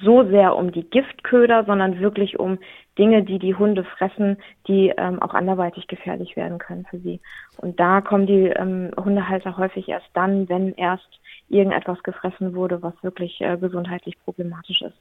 so 0.00 0.24
sehr 0.24 0.56
um 0.56 0.72
die 0.72 0.88
Giftköder, 0.88 1.64
sondern 1.64 2.00
wirklich 2.00 2.38
um 2.38 2.58
Dinge, 2.98 3.22
die 3.22 3.38
die 3.38 3.54
Hunde 3.54 3.84
fressen, 3.84 4.38
die 4.66 4.92
ähm, 4.96 5.20
auch 5.22 5.34
anderweitig 5.34 5.86
gefährlich 5.86 6.36
werden 6.36 6.58
können 6.58 6.86
für 6.88 6.98
sie. 6.98 7.20
Und 7.58 7.78
da 7.78 8.00
kommen 8.00 8.26
die 8.26 8.46
ähm, 8.48 8.90
Hundehalter 8.96 9.56
häufig 9.56 9.88
erst 9.88 10.08
dann, 10.14 10.48
wenn 10.48 10.74
erst 10.74 11.20
irgendetwas 11.48 12.02
gefressen 12.02 12.54
wurde, 12.54 12.82
was 12.82 12.94
wirklich 13.02 13.40
äh, 13.40 13.56
gesundheitlich 13.58 14.18
problematisch 14.24 14.82
ist. 14.82 14.96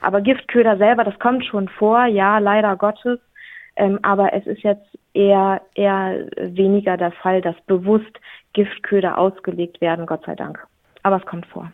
Aber 0.00 0.20
Giftköder 0.20 0.76
selber, 0.76 1.04
das 1.04 1.18
kommt 1.18 1.44
schon 1.44 1.68
vor, 1.68 2.06
ja, 2.06 2.38
leider 2.38 2.76
Gottes. 2.76 3.20
Ähm, 3.76 3.98
aber 4.02 4.32
es 4.34 4.46
ist 4.46 4.62
jetzt 4.62 4.86
eher, 5.14 5.62
eher 5.74 6.26
weniger 6.36 6.96
der 6.96 7.12
Fall, 7.12 7.40
dass 7.40 7.56
bewusst 7.66 8.20
Giftköder 8.52 9.18
ausgelegt 9.18 9.80
werden, 9.80 10.06
Gott 10.06 10.24
sei 10.26 10.34
Dank. 10.34 10.64
Aber 11.02 11.16
es 11.16 11.26
kommt 11.26 11.46
vor. 11.46 11.72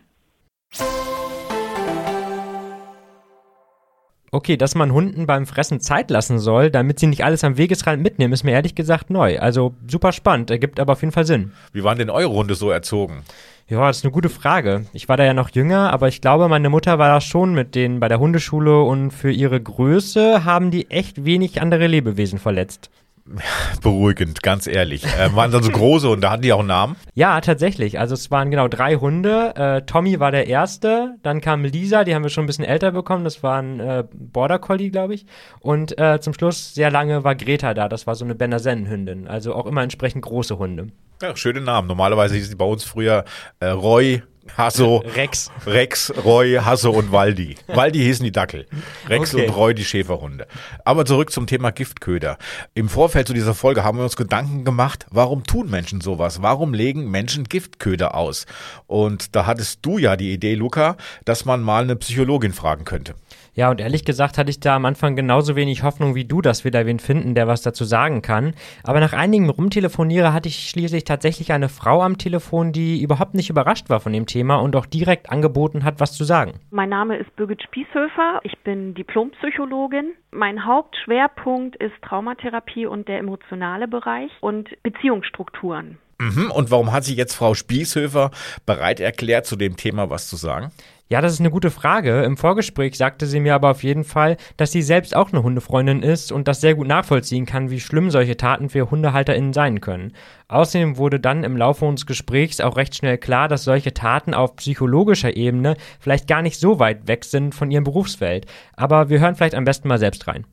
Okay, 4.30 4.56
dass 4.58 4.74
man 4.74 4.92
Hunden 4.92 5.26
beim 5.26 5.46
Fressen 5.46 5.80
Zeit 5.80 6.10
lassen 6.10 6.38
soll, 6.38 6.70
damit 6.70 6.98
sie 6.98 7.06
nicht 7.06 7.24
alles 7.24 7.44
am 7.44 7.56
Wegesrand 7.56 8.02
mitnehmen, 8.02 8.32
ist 8.32 8.44
mir 8.44 8.52
ehrlich 8.52 8.74
gesagt 8.74 9.08
neu. 9.08 9.38
Also 9.38 9.74
super 9.86 10.12
spannend, 10.12 10.50
ergibt 10.50 10.78
aber 10.80 10.92
auf 10.92 11.00
jeden 11.00 11.12
Fall 11.12 11.24
Sinn. 11.24 11.52
Wie 11.72 11.82
waren 11.82 11.98
denn 11.98 12.10
eure 12.10 12.32
Hunde 12.32 12.54
so 12.54 12.70
erzogen? 12.70 13.22
Ja, 13.68 13.86
das 13.86 13.98
ist 13.98 14.04
eine 14.04 14.12
gute 14.12 14.28
Frage. 14.28 14.86
Ich 14.92 15.08
war 15.08 15.16
da 15.16 15.24
ja 15.24 15.34
noch 15.34 15.50
jünger, 15.50 15.92
aber 15.92 16.08
ich 16.08 16.20
glaube, 16.20 16.48
meine 16.48 16.70
Mutter 16.70 16.98
war 16.98 17.08
da 17.08 17.20
schon 17.20 17.54
mit 17.54 17.74
denen 17.74 18.00
bei 18.00 18.08
der 18.08 18.18
Hundeschule 18.18 18.82
und 18.82 19.10
für 19.10 19.30
ihre 19.30 19.60
Größe 19.60 20.44
haben 20.44 20.70
die 20.70 20.90
echt 20.90 21.24
wenig 21.24 21.60
andere 21.60 21.86
Lebewesen 21.86 22.38
verletzt. 22.38 22.90
beruhigend, 23.82 24.42
ganz 24.42 24.66
ehrlich. 24.66 25.04
Äh, 25.04 25.34
waren 25.34 25.50
dann 25.50 25.62
so 25.62 25.70
große 25.70 26.08
und 26.08 26.20
da 26.20 26.30
hatten 26.30 26.42
die 26.42 26.52
auch 26.52 26.60
einen 26.60 26.68
Namen? 26.68 26.96
Ja, 27.14 27.40
tatsächlich. 27.40 27.98
Also 27.98 28.14
es 28.14 28.30
waren 28.30 28.50
genau 28.50 28.68
drei 28.68 28.96
Hunde. 28.96 29.54
Äh, 29.56 29.82
Tommy 29.82 30.20
war 30.20 30.30
der 30.30 30.46
erste, 30.46 31.16
dann 31.22 31.40
kam 31.40 31.64
Lisa, 31.64 32.04
die 32.04 32.14
haben 32.14 32.22
wir 32.22 32.30
schon 32.30 32.44
ein 32.44 32.46
bisschen 32.46 32.64
älter 32.64 32.92
bekommen, 32.92 33.24
das 33.24 33.42
war 33.42 33.60
ein 33.60 33.80
äh, 33.80 34.04
Border 34.12 34.58
Collie, 34.58 34.90
glaube 34.90 35.14
ich. 35.14 35.26
Und 35.60 35.98
äh, 35.98 36.20
zum 36.20 36.34
Schluss 36.34 36.74
sehr 36.74 36.90
lange 36.90 37.24
war 37.24 37.34
Greta 37.34 37.74
da, 37.74 37.88
das 37.88 38.06
war 38.06 38.14
so 38.14 38.24
eine 38.24 38.34
Benazen-Hündin. 38.34 39.28
Also 39.28 39.54
auch 39.54 39.66
immer 39.66 39.82
entsprechend 39.82 40.22
große 40.22 40.58
Hunde. 40.58 40.88
Ja, 41.20 41.34
schöne 41.36 41.60
Namen. 41.60 41.88
Normalerweise 41.88 42.36
hieß 42.36 42.48
sie 42.48 42.54
bei 42.54 42.64
uns 42.64 42.84
früher 42.84 43.24
äh, 43.58 43.66
Roy, 43.66 44.22
Hasso, 44.56 44.98
Rex. 45.14 45.50
Rex, 45.66 46.12
Roy, 46.24 46.56
Hasso 46.56 46.90
und 46.90 47.12
Waldi. 47.12 47.56
Waldi 47.68 47.98
hießen 48.00 48.24
die 48.24 48.32
Dackel. 48.32 48.66
Rex 49.08 49.34
Okay. 49.34 49.46
und 49.46 49.54
Roy 49.54 49.74
die 49.74 49.84
Schäferhunde. 49.84 50.46
Aber 50.84 51.04
zurück 51.04 51.30
zum 51.32 51.46
Thema 51.46 51.70
Giftköder. 51.70 52.38
Im 52.74 52.88
Vorfeld 52.88 53.28
zu 53.28 53.34
dieser 53.34 53.54
Folge 53.54 53.84
haben 53.84 53.98
wir 53.98 54.04
uns 54.04 54.16
Gedanken 54.16 54.64
gemacht, 54.64 55.06
warum 55.10 55.44
tun 55.44 55.70
Menschen 55.70 56.00
sowas? 56.00 56.42
Warum 56.42 56.74
legen 56.74 57.10
Menschen 57.10 57.44
Giftköder 57.44 58.14
aus? 58.14 58.46
Und 58.86 59.36
da 59.36 59.46
hattest 59.46 59.80
du 59.82 59.98
ja 59.98 60.16
die 60.16 60.32
Idee, 60.32 60.54
Luca, 60.54 60.96
dass 61.24 61.44
man 61.44 61.62
mal 61.62 61.82
eine 61.82 61.96
Psychologin 61.96 62.52
fragen 62.52 62.84
könnte. 62.84 63.14
Ja, 63.58 63.72
und 63.72 63.80
ehrlich 63.80 64.04
gesagt 64.04 64.38
hatte 64.38 64.50
ich 64.50 64.60
da 64.60 64.76
am 64.76 64.84
Anfang 64.84 65.16
genauso 65.16 65.56
wenig 65.56 65.82
Hoffnung 65.82 66.14
wie 66.14 66.24
du, 66.24 66.40
dass 66.40 66.62
wir 66.62 66.70
da 66.70 66.86
wen 66.86 67.00
finden, 67.00 67.34
der 67.34 67.48
was 67.48 67.60
dazu 67.60 67.82
sagen 67.82 68.22
kann. 68.22 68.54
Aber 68.84 69.00
nach 69.00 69.12
einigem 69.12 69.50
Rumtelefoniere 69.50 70.32
hatte 70.32 70.48
ich 70.48 70.70
schließlich 70.70 71.02
tatsächlich 71.02 71.50
eine 71.50 71.68
Frau 71.68 72.02
am 72.02 72.18
Telefon, 72.18 72.70
die 72.70 73.02
überhaupt 73.02 73.34
nicht 73.34 73.50
überrascht 73.50 73.90
war 73.90 73.98
von 73.98 74.12
dem 74.12 74.26
Thema 74.26 74.58
und 74.58 74.76
auch 74.76 74.86
direkt 74.86 75.30
angeboten 75.30 75.82
hat, 75.82 75.98
was 75.98 76.12
zu 76.12 76.22
sagen. 76.22 76.60
Mein 76.70 76.90
Name 76.90 77.16
ist 77.16 77.34
Birgit 77.34 77.60
Spießhöfer. 77.64 78.38
Ich 78.44 78.56
bin 78.58 78.94
Diplompsychologin. 78.94 80.12
Mein 80.30 80.64
Hauptschwerpunkt 80.64 81.74
ist 81.82 81.94
Traumatherapie 82.02 82.86
und 82.86 83.08
der 83.08 83.18
emotionale 83.18 83.88
Bereich 83.88 84.30
und 84.40 84.68
Beziehungsstrukturen. 84.84 85.98
Mhm. 86.20 86.52
Und 86.52 86.70
warum 86.70 86.92
hat 86.92 87.04
sich 87.04 87.16
jetzt 87.16 87.34
Frau 87.34 87.54
Spießhöfer 87.54 88.30
bereit 88.66 89.00
erklärt, 89.00 89.46
zu 89.46 89.56
dem 89.56 89.76
Thema 89.76 90.10
was 90.10 90.28
zu 90.28 90.36
sagen? 90.36 90.70
Ja, 91.10 91.22
das 91.22 91.32
ist 91.32 91.40
eine 91.40 91.50
gute 91.50 91.70
Frage. 91.70 92.22
Im 92.22 92.36
Vorgespräch 92.36 92.98
sagte 92.98 93.24
sie 93.26 93.40
mir 93.40 93.54
aber 93.54 93.70
auf 93.70 93.82
jeden 93.82 94.04
Fall, 94.04 94.36
dass 94.58 94.72
sie 94.72 94.82
selbst 94.82 95.16
auch 95.16 95.32
eine 95.32 95.42
Hundefreundin 95.42 96.02
ist 96.02 96.30
und 96.30 96.46
das 96.46 96.60
sehr 96.60 96.74
gut 96.74 96.86
nachvollziehen 96.86 97.46
kann, 97.46 97.70
wie 97.70 97.80
schlimm 97.80 98.10
solche 98.10 98.36
Taten 98.36 98.68
für 98.68 98.90
HundehalterInnen 98.90 99.54
sein 99.54 99.80
können. 99.80 100.12
Außerdem 100.48 100.98
wurde 100.98 101.18
dann 101.18 101.44
im 101.44 101.56
Laufe 101.56 101.86
unseres 101.86 102.06
Gesprächs 102.06 102.60
auch 102.60 102.76
recht 102.76 102.94
schnell 102.94 103.16
klar, 103.16 103.48
dass 103.48 103.64
solche 103.64 103.94
Taten 103.94 104.34
auf 104.34 104.56
psychologischer 104.56 105.34
Ebene 105.34 105.76
vielleicht 105.98 106.28
gar 106.28 106.42
nicht 106.42 106.60
so 106.60 106.78
weit 106.78 107.08
weg 107.08 107.24
sind 107.24 107.54
von 107.54 107.70
ihrem 107.70 107.84
Berufsfeld. 107.84 108.44
Aber 108.74 109.08
wir 109.08 109.18
hören 109.18 109.34
vielleicht 109.34 109.54
am 109.54 109.64
besten 109.64 109.88
mal 109.88 109.98
selbst 109.98 110.28
rein. 110.28 110.44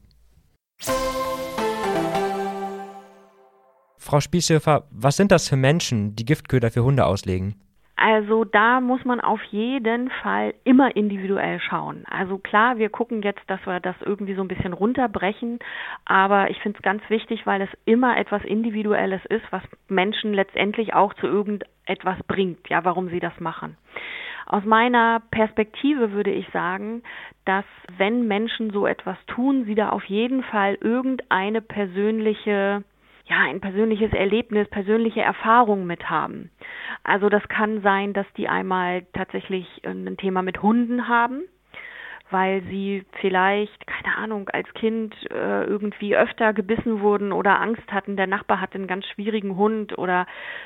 Frau 3.98 4.22
Spießhöfer, 4.22 4.88
was 4.90 5.18
sind 5.18 5.34
das 5.34 5.50
für 5.50 5.58
Menschen, 5.58 6.16
die 6.16 6.24
Giftköder 6.24 6.72
für 6.72 6.84
Hunde 6.84 7.06
auslegen? 7.06 7.56
Also 7.98 8.44
da 8.44 8.82
muss 8.82 9.06
man 9.06 9.22
auf 9.22 9.42
jeden 9.46 10.10
Fall 10.10 10.54
immer 10.66 10.96
individuell 10.96 11.62
schauen. 11.62 12.04
Also 12.10 12.38
klar, 12.38 12.78
wir 12.78 12.90
gucken 12.90 13.22
jetzt, 13.22 13.42
dass 13.48 13.66
wir 13.66 13.80
das 13.80 13.96
irgendwie 14.02 14.36
so 14.36 14.42
ein 14.42 14.50
bisschen 14.50 14.74
runterbrechen, 14.74 15.60
aber 16.04 16.50
ich 16.50 16.60
finde 16.60 16.78
es 16.78 16.84
ganz 16.84 17.02
wichtig, 17.10 17.46
weil 17.46 17.62
es 17.62 17.70
immer 17.86 18.18
etwas 18.18 18.44
Individuelles 18.44 19.22
ist, 19.30 19.46
was 19.52 19.64
Menschen 19.88 20.34
letztendlich 20.34 20.94
auch 20.94 21.14
zu 21.16 21.28
irgendetwas 21.28 22.22
bringt, 22.28 22.68
ja, 22.68 22.84
warum 22.84 23.10
sie 23.10 23.22
das 23.22 23.40
machen. 23.40 23.78
Aus 24.46 24.64
meiner 24.64 25.22
Perspektive 25.32 26.12
würde 26.12 26.32
ich 26.32 26.48
sagen, 26.50 27.02
dass 27.46 27.66
wenn 27.98 28.28
Menschen 28.28 28.72
so 28.72 28.86
etwas 28.86 29.18
tun, 29.26 29.66
sie 29.66 29.74
da 29.74 29.90
auf 29.90 30.04
jeden 30.04 30.44
Fall 30.44 30.78
irgendeine 30.82 31.62
persönliche 31.62 32.84
ja, 33.28 33.40
ein 33.42 33.60
persönliches 33.60 34.14
Erlebnis, 34.14 34.68
persönliche 34.70 35.22
Erfahrung 35.22 35.86
mit 35.86 36.10
haben. 36.10 36.52
Also 37.04 37.30
das 37.30 37.48
kann 37.48 37.82
sein, 37.82 38.14
dass 38.14 38.28
die 38.38 38.48
einmal 38.48 39.04
tatsächlich 39.14 39.82
ein 39.84 40.18
Thema 40.18 40.42
mit 40.42 40.62
Hunden 40.62 41.08
haben, 41.08 41.42
weil 42.30 42.62
sie 42.64 43.04
vielleicht, 43.22 43.86
Ahnung, 44.18 44.50
als 44.50 44.72
Kind 44.74 45.16
äh, 45.32 45.64
irgendwie 45.64 46.16
öfter 46.16 46.54
gebissen 46.54 47.02
wurden 47.02 47.32
oder 47.32 47.62
Angst 47.62 47.92
hatten, 47.92 48.16
der 48.16 48.28
Nachbar 48.28 48.62
hatte 48.62 48.76
einen 48.76 48.88
ganz 48.88 49.06
schwierigen 49.08 49.56
Hund 49.56 49.98
oder 49.98 50.26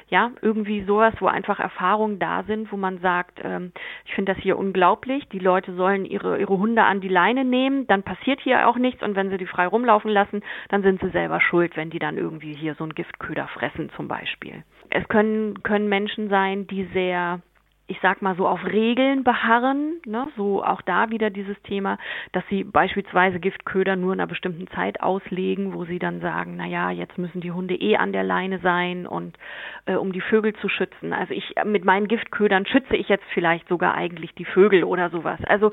ja, 0.09 0.31
irgendwie 0.41 0.83
sowas, 0.83 1.13
wo 1.19 1.27
einfach 1.27 1.59
Erfahrungen 1.59 2.19
da 2.19 2.43
sind, 2.43 2.71
wo 2.71 2.77
man 2.77 2.99
sagt, 2.99 3.39
ähm, 3.43 3.71
ich 4.05 4.13
finde 4.13 4.33
das 4.33 4.41
hier 4.41 4.57
unglaublich, 4.57 5.27
die 5.29 5.39
Leute 5.39 5.73
sollen 5.75 6.05
ihre, 6.05 6.39
ihre 6.39 6.57
Hunde 6.57 6.83
an 6.83 7.01
die 7.01 7.07
Leine 7.07 7.45
nehmen, 7.45 7.87
dann 7.87 8.03
passiert 8.03 8.39
hier 8.41 8.67
auch 8.67 8.77
nichts. 8.77 9.03
Und 9.03 9.15
wenn 9.15 9.29
sie 9.29 9.37
die 9.37 9.45
frei 9.45 9.67
rumlaufen 9.67 10.11
lassen, 10.11 10.41
dann 10.69 10.81
sind 10.81 11.01
sie 11.01 11.09
selber 11.09 11.41
schuld, 11.41 11.75
wenn 11.75 11.89
die 11.89 11.99
dann 11.99 12.17
irgendwie 12.17 12.53
hier 12.53 12.75
so 12.75 12.83
einen 12.83 12.95
Giftköder 12.95 13.47
fressen 13.47 13.89
zum 13.95 14.07
Beispiel. 14.07 14.63
Es 14.89 15.07
können, 15.07 15.61
können 15.63 15.87
Menschen 15.87 16.29
sein, 16.29 16.67
die 16.67 16.85
sehr 16.93 17.41
ich 17.89 17.97
sag 18.01 18.21
mal 18.21 18.35
so 18.35 18.47
auf 18.47 18.63
Regeln 18.65 19.23
beharren, 19.23 19.99
ne? 20.05 20.27
so 20.37 20.63
auch 20.63 20.81
da 20.83 21.09
wieder 21.09 21.29
dieses 21.31 21.59
Thema, 21.63 21.97
dass 22.31 22.43
sie 22.49 22.63
beispielsweise 22.63 23.39
Giftköder 23.39 23.95
nur 23.95 24.13
in 24.13 24.19
einer 24.19 24.27
bestimmten 24.27 24.67
Zeit 24.67 25.01
auslegen, 25.01 25.73
wo 25.73 25.85
sie 25.85 25.97
dann 25.97 26.21
sagen, 26.21 26.55
na 26.55 26.67
ja, 26.67 26.91
jetzt 26.91 27.17
müssen 27.17 27.41
die 27.41 27.51
Hunde 27.51 27.73
eh 27.75 27.97
an 27.97 28.13
der 28.13 28.23
Leine 28.23 28.59
sein 28.59 29.07
und 29.07 29.37
äh, 29.85 29.95
um 29.95 30.11
die 30.11 30.21
Vögel 30.21 30.53
zu 30.57 30.69
schützen. 30.69 31.13
Also 31.13 31.33
ich 31.33 31.55
mit 31.65 31.83
meinen 31.83 32.07
Giftködern 32.07 32.67
schütze 32.67 32.95
ich 32.95 33.09
jetzt 33.09 33.25
vielleicht 33.33 33.67
sogar 33.67 33.95
eigentlich 33.95 34.35
die 34.35 34.45
Vögel 34.45 34.83
oder 34.83 35.09
sowas. 35.09 35.39
Also 35.45 35.71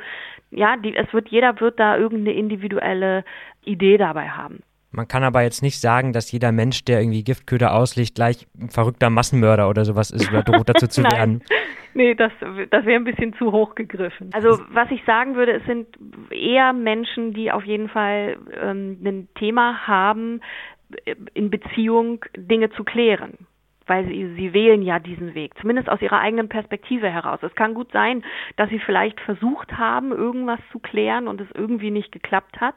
ja, 0.50 0.76
die, 0.78 0.96
es 0.96 1.12
wird 1.12 1.28
jeder 1.28 1.60
wird 1.60 1.78
da 1.78 1.98
irgendeine 1.98 2.36
individuelle 2.36 3.24
Idee 3.62 3.98
dabei 3.98 4.30
haben. 4.30 4.62
Man 4.90 5.06
kann 5.06 5.24
aber 5.24 5.42
jetzt 5.42 5.62
nicht 5.62 5.78
sagen, 5.78 6.14
dass 6.14 6.32
jeder 6.32 6.52
Mensch, 6.52 6.84
der 6.84 7.00
irgendwie 7.00 7.22
Giftköder 7.22 7.74
auslegt, 7.74 8.14
gleich 8.14 8.46
ein 8.58 8.70
verrückter 8.70 9.10
Massenmörder 9.10 9.68
oder 9.68 9.84
sowas 9.84 10.10
ist 10.10 10.30
oder 10.30 10.42
droht 10.42 10.70
dazu 10.70 10.86
zu 10.86 11.02
werden. 11.12 11.42
Nee, 11.96 12.14
das, 12.14 12.30
das 12.70 12.84
wäre 12.84 13.00
ein 13.00 13.04
bisschen 13.04 13.32
zu 13.34 13.52
hoch 13.52 13.74
gegriffen. 13.74 14.28
Also 14.34 14.60
was 14.68 14.90
ich 14.90 15.02
sagen 15.06 15.34
würde, 15.34 15.52
es 15.52 15.64
sind 15.64 15.86
eher 16.30 16.74
Menschen, 16.74 17.32
die 17.32 17.50
auf 17.50 17.64
jeden 17.64 17.88
Fall 17.88 18.36
ähm, 18.52 18.98
ein 19.02 19.28
Thema 19.34 19.86
haben, 19.86 20.42
äh, 21.06 21.14
in 21.32 21.48
Beziehung 21.48 22.22
Dinge 22.36 22.68
zu 22.68 22.84
klären. 22.84 23.46
Weil 23.86 24.04
sie, 24.08 24.34
sie 24.34 24.52
wählen 24.52 24.82
ja 24.82 24.98
diesen 24.98 25.34
Weg, 25.34 25.52
zumindest 25.58 25.88
aus 25.88 26.02
ihrer 26.02 26.20
eigenen 26.20 26.50
Perspektive 26.50 27.08
heraus. 27.08 27.38
Es 27.42 27.54
kann 27.54 27.72
gut 27.72 27.92
sein, 27.92 28.24
dass 28.56 28.68
sie 28.68 28.80
vielleicht 28.80 29.18
versucht 29.22 29.72
haben, 29.78 30.12
irgendwas 30.12 30.60
zu 30.72 30.80
klären 30.80 31.28
und 31.28 31.40
es 31.40 31.48
irgendwie 31.54 31.92
nicht 31.92 32.12
geklappt 32.12 32.60
hat, 32.60 32.74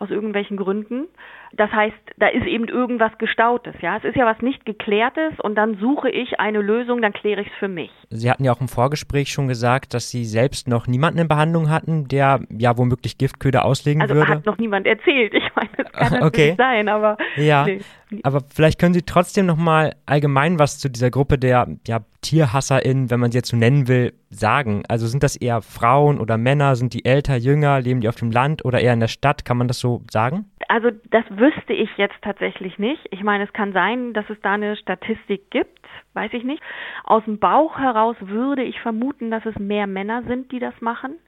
aus 0.00 0.10
irgendwelchen 0.10 0.58
Gründen. 0.58 1.06
Das 1.52 1.70
heißt, 1.72 1.96
da 2.16 2.28
ist 2.28 2.46
eben 2.46 2.68
irgendwas 2.68 3.10
Gestautes, 3.18 3.74
ja. 3.80 3.96
Es 3.96 4.04
ist 4.04 4.16
ja 4.16 4.24
was 4.24 4.40
nicht 4.40 4.64
Geklärtes 4.64 5.32
und 5.42 5.56
dann 5.56 5.78
suche 5.78 6.08
ich 6.10 6.38
eine 6.38 6.60
Lösung, 6.60 7.02
dann 7.02 7.12
kläre 7.12 7.40
ich 7.42 7.48
es 7.48 7.52
für 7.58 7.68
mich. 7.68 7.90
Sie 8.10 8.30
hatten 8.30 8.44
ja 8.44 8.52
auch 8.52 8.60
im 8.60 8.68
Vorgespräch 8.68 9.32
schon 9.32 9.48
gesagt, 9.48 9.92
dass 9.94 10.10
Sie 10.10 10.24
selbst 10.24 10.68
noch 10.68 10.86
niemanden 10.86 11.18
in 11.18 11.28
Behandlung 11.28 11.68
hatten, 11.70 12.06
der 12.08 12.40
ja 12.50 12.78
womöglich 12.78 13.18
Giftköder 13.18 13.64
auslegen 13.64 14.00
Also 14.02 14.14
würde. 14.14 14.28
hat 14.28 14.46
noch 14.46 14.58
niemand 14.58 14.86
erzählt. 14.86 15.34
Ich 15.34 15.44
meine, 15.56 15.70
das 15.76 15.92
kann 15.92 16.02
natürlich 16.20 16.24
Okay. 16.26 16.54
sein, 16.56 16.88
aber 16.88 17.16
Ja, 17.36 17.64
nee. 17.64 17.80
aber 18.22 18.40
vielleicht 18.54 18.78
können 18.78 18.94
Sie 18.94 19.02
trotzdem 19.02 19.46
noch 19.46 19.56
mal 19.56 19.94
allgemein 20.06 20.58
was 20.58 20.78
zu 20.78 20.88
dieser 20.88 21.10
Gruppe 21.10 21.36
der 21.38 21.66
ja, 21.86 22.00
TierhasserInnen, 22.22 23.10
wenn 23.10 23.20
man 23.20 23.30
sie 23.32 23.38
jetzt 23.38 23.50
so 23.50 23.56
nennen 23.56 23.88
will, 23.88 24.12
sagen. 24.30 24.82
Also 24.88 25.06
sind 25.06 25.22
das 25.22 25.36
eher 25.36 25.62
Frauen 25.62 26.20
oder 26.20 26.36
Männer? 26.38 26.76
Sind 26.76 26.94
die 26.94 27.04
älter, 27.04 27.36
jünger? 27.36 27.80
Leben 27.80 28.00
die 28.00 28.08
auf 28.08 28.16
dem 28.16 28.30
Land 28.30 28.64
oder 28.64 28.80
eher 28.80 28.92
in 28.92 29.00
der 29.00 29.08
Stadt? 29.08 29.44
Kann 29.44 29.56
man 29.56 29.68
das 29.68 29.80
so 29.80 30.02
sagen? 30.10 30.50
Also 30.68 30.90
das 31.10 31.24
wüsste 31.30 31.72
ich 31.72 31.90
jetzt 31.96 32.16
tatsächlich 32.22 32.78
nicht. 32.78 33.00
Ich 33.10 33.22
meine, 33.22 33.44
es 33.44 33.52
kann 33.52 33.72
sein, 33.72 34.12
dass 34.12 34.28
es 34.30 34.40
da 34.42 34.52
eine 34.52 34.76
Statistik 34.76 35.50
gibt, 35.50 35.80
weiß 36.14 36.32
ich 36.32 36.44
nicht. 36.44 36.62
Aus 37.04 37.24
dem 37.24 37.38
Bauch 37.38 37.78
heraus 37.78 38.16
würde 38.20 38.62
ich 38.62 38.80
vermuten, 38.80 39.30
dass 39.30 39.44
es 39.46 39.58
mehr 39.58 39.86
Männer 39.86 40.22
sind, 40.22 40.52
die 40.52 40.60
das 40.60 40.74
machen, 40.80 41.18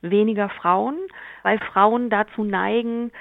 weniger 0.00 0.48
Frauen, 0.48 0.96
weil 1.42 1.58
Frauen 1.58 2.10
dazu 2.10 2.42
neigen, 2.42 3.12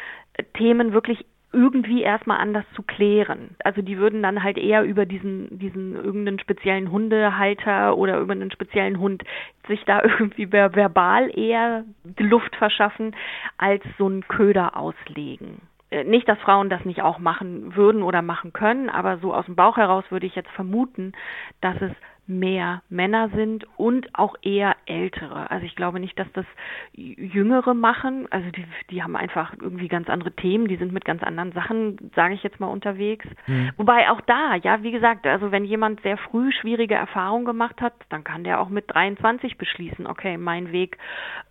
Themen 0.54 0.94
wirklich 0.94 1.26
irgendwie 1.52 2.04
erstmal 2.04 2.40
anders 2.40 2.66
zu 2.76 2.84
klären. 2.84 3.56
Also 3.64 3.82
die 3.82 3.98
würden 3.98 4.22
dann 4.22 4.44
halt 4.44 4.58
eher 4.58 4.84
über 4.84 5.06
diesen, 5.06 5.58
diesen 5.58 5.96
irgendeinen 5.96 6.40
speziellen 6.40 6.92
Hundehalter 6.92 7.98
oder 7.98 8.20
über 8.20 8.34
einen 8.34 8.52
speziellen 8.52 9.00
Hund 9.00 9.24
sich 9.68 9.84
da 9.86 10.02
irgendwie 10.04 10.48
ver 10.48 10.76
verbal 10.76 11.32
eher 11.38 11.86
die 12.04 12.24
Luft 12.24 12.56
verschaffen, 12.56 13.16
als 13.58 13.84
so 13.98 14.06
einen 14.06 14.28
Köder 14.28 14.78
auslegen. 14.78 15.62
Äh, 15.90 16.04
Nicht, 16.04 16.28
dass 16.30 16.40
Frauen 16.40 16.70
das 16.70 16.86
nicht 16.86 17.02
auch 17.02 17.20
machen 17.20 17.76
würden 17.76 18.04
oder 18.04 18.22
machen 18.22 18.54
können, 18.54 18.90
aber 18.90 19.18
so 19.18 19.34
aus 19.34 19.46
dem 19.46 19.56
Bauch 19.56 19.78
heraus 19.78 20.04
würde 20.10 20.28
ich 20.28 20.36
jetzt 20.36 20.52
vermuten, 20.52 21.14
dass 21.62 21.82
es 21.82 21.92
mehr 22.30 22.84
Männer 22.90 23.30
sind 23.30 23.66
und 23.78 24.08
auch 24.14 24.36
eher 24.42 24.76
ältere. 24.86 25.50
Also 25.50 25.66
ich 25.66 25.76
glaube 25.76 26.00
nicht, 26.00 26.18
dass 26.20 26.32
das 26.34 26.46
Jüngere 26.94 27.74
machen. 27.74 28.28
Also 28.30 28.50
die, 28.52 28.66
die 28.92 29.04
haben 29.04 29.16
einfach 29.16 29.54
irgendwie 29.60 29.88
ganz 29.88 30.10
andere 30.10 30.32
Themen, 30.32 30.68
die 30.68 30.78
sind 30.78 30.94
mit 30.94 31.06
ganz 31.06 31.24
anderen 31.24 31.52
Sachen, 31.54 32.12
sage 32.16 32.36
ich 32.36 32.44
jetzt 32.44 32.60
mal, 32.60 32.68
unterwegs. 32.68 33.26
Mhm. 33.48 33.72
Wobei 33.78 34.10
auch 34.12 34.22
da, 34.22 34.56
ja, 34.56 34.84
wie 34.84 34.92
gesagt, 34.92 35.26
also 35.26 35.52
wenn 35.52 35.66
jemand 35.66 36.02
sehr 36.02 36.18
früh 36.18 36.52
schwierige 36.52 36.96
Erfahrungen 36.96 37.46
gemacht 37.46 37.82
hat, 37.82 37.94
dann 38.10 38.24
kann 38.24 38.44
der 38.44 38.62
auch 38.62 38.70
mit 38.70 38.86
23 38.94 39.58
beschließen, 39.58 40.06
okay, 40.06 40.38
mein 40.38 40.72
Weg 40.72 40.98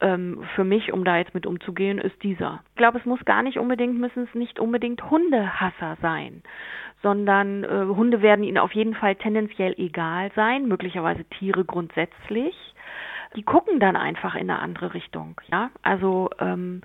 ähm, 0.01 0.45
für 0.55 0.65
mich, 0.65 0.93
um 0.93 1.05
da 1.05 1.19
jetzt 1.19 1.35
mit 1.35 1.47
umzugehen, 1.47 1.99
ist 1.99 2.23
dieser. 2.23 2.63
Ich 2.71 2.77
glaube, 2.77 2.99
es 2.99 3.05
muss 3.05 3.25
gar 3.25 3.43
nicht 3.43 3.59
unbedingt, 3.59 3.99
müssen 3.99 4.25
es 4.25 4.35
nicht 4.35 4.61
unbedingt 4.61 5.11
Hundehasser 5.11 5.97
sein, 6.01 6.43
sondern 7.03 7.65
äh, 7.65 7.87
Hunde 7.87 8.23
werden 8.23 8.45
ihnen 8.45 8.59
auf 8.59 8.73
jeden 8.73 8.95
Fall 8.95 9.17
tendenziell 9.17 9.75
egal 9.79 10.31
sein, 10.35 10.67
möglicherweise 10.67 11.25
Tiere 11.25 11.65
grundsätzlich. 11.65 12.55
Die 13.37 13.43
gucken 13.43 13.79
dann 13.79 13.95
einfach 13.95 14.35
in 14.35 14.51
eine 14.51 14.59
andere 14.59 14.95
Richtung, 14.95 15.39
ja. 15.51 15.71
Also 15.83 16.31
ähm, 16.41 16.81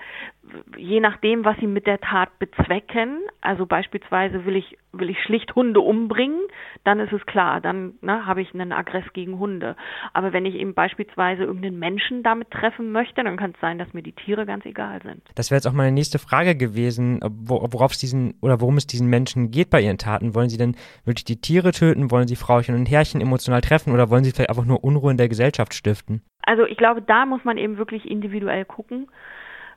je 0.78 1.00
nachdem, 1.00 1.46
was 1.46 1.58
sie 1.60 1.68
mit 1.68 1.88
der 1.88 2.00
Tat 2.00 2.38
bezwecken, 2.40 3.20
also 3.42 3.66
beispielsweise 3.66 4.46
will 4.46 4.56
ich, 4.56 4.78
will 4.92 5.10
ich 5.10 5.18
schlicht 5.24 5.56
Hunde 5.56 5.80
umbringen, 5.80 6.40
dann 6.84 7.00
ist 7.00 7.14
es 7.14 7.26
klar, 7.26 7.62
dann 7.62 7.94
ne, 8.02 8.26
habe 8.26 8.42
ich 8.42 8.54
einen 8.54 8.72
Aggress 8.72 9.06
gegen 9.14 9.40
Hunde. 9.40 9.76
Aber 10.14 10.34
wenn 10.34 10.46
ich 10.46 10.56
eben 10.56 10.74
beispielsweise 10.74 11.44
irgendeinen 11.44 11.80
Menschen 11.80 12.24
damit 12.24 12.52
treffen 12.52 12.92
möchte, 12.92 13.24
dann 13.24 13.38
kann 13.38 13.52
es 13.52 13.60
sein, 13.62 13.78
dass 13.78 13.94
mir 13.94 14.04
die 14.04 14.12
Tiere 14.12 14.46
ganz 14.46 14.66
egal 14.66 15.02
sind. 15.02 15.22
Das 15.36 15.50
wäre 15.50 15.58
jetzt 15.58 15.68
auch 15.68 15.74
meine 15.74 15.92
nächste 15.92 16.20
Frage 16.20 16.56
gewesen, 16.56 17.20
worauf 17.24 17.94
es 17.94 18.00
diesen 18.00 18.36
oder 18.42 18.60
worum 18.60 18.78
es 18.78 18.88
diesen 18.88 19.08
Menschen 19.08 19.52
geht 19.52 19.70
bei 19.70 19.82
ihren 19.82 19.98
Taten. 19.98 20.36
Wollen 20.36 20.50
sie 20.50 20.58
denn 20.58 20.76
wirklich 21.06 21.26
die 21.26 21.40
Tiere 21.40 21.72
töten? 21.72 22.12
Wollen 22.12 22.28
sie 22.28 22.36
Frauchen 22.36 22.76
und 22.76 22.90
Herrchen 22.90 23.22
emotional 23.22 23.62
treffen 23.62 23.94
oder 23.94 24.10
wollen 24.10 24.24
sie 24.24 24.32
vielleicht 24.32 24.50
einfach 24.50 24.66
nur 24.66 24.84
Unruhe 24.84 25.12
in 25.12 25.18
der 25.18 25.30
Gesellschaft 25.30 25.74
stiften? 25.74 26.22
Also 26.46 26.66
ich 26.66 26.78
glaube, 26.78 27.02
da 27.02 27.26
muss 27.26 27.44
man 27.46 27.58
eben 27.58 27.78
wirklich 27.78 28.10
individuell 28.10 28.66
gucken 28.66 29.08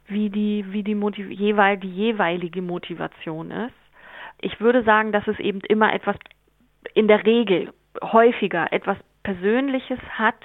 wie 0.08 0.30
die, 0.30 0.64
wie 0.68 0.82
die, 0.82 0.94
Motiv 0.94 1.30
jeweil, 1.30 1.76
die 1.76 1.90
jeweilige 1.90 2.62
Motivation 2.62 3.50
ist. 3.50 3.74
Ich 4.40 4.60
würde 4.60 4.82
sagen, 4.82 5.12
dass 5.12 5.26
es 5.26 5.38
eben 5.38 5.60
immer 5.60 5.92
etwas, 5.92 6.16
in 6.94 7.08
der 7.08 7.24
Regel 7.24 7.72
häufiger 8.02 8.72
etwas 8.72 8.98
Persönliches 9.22 9.98
hat, 10.10 10.36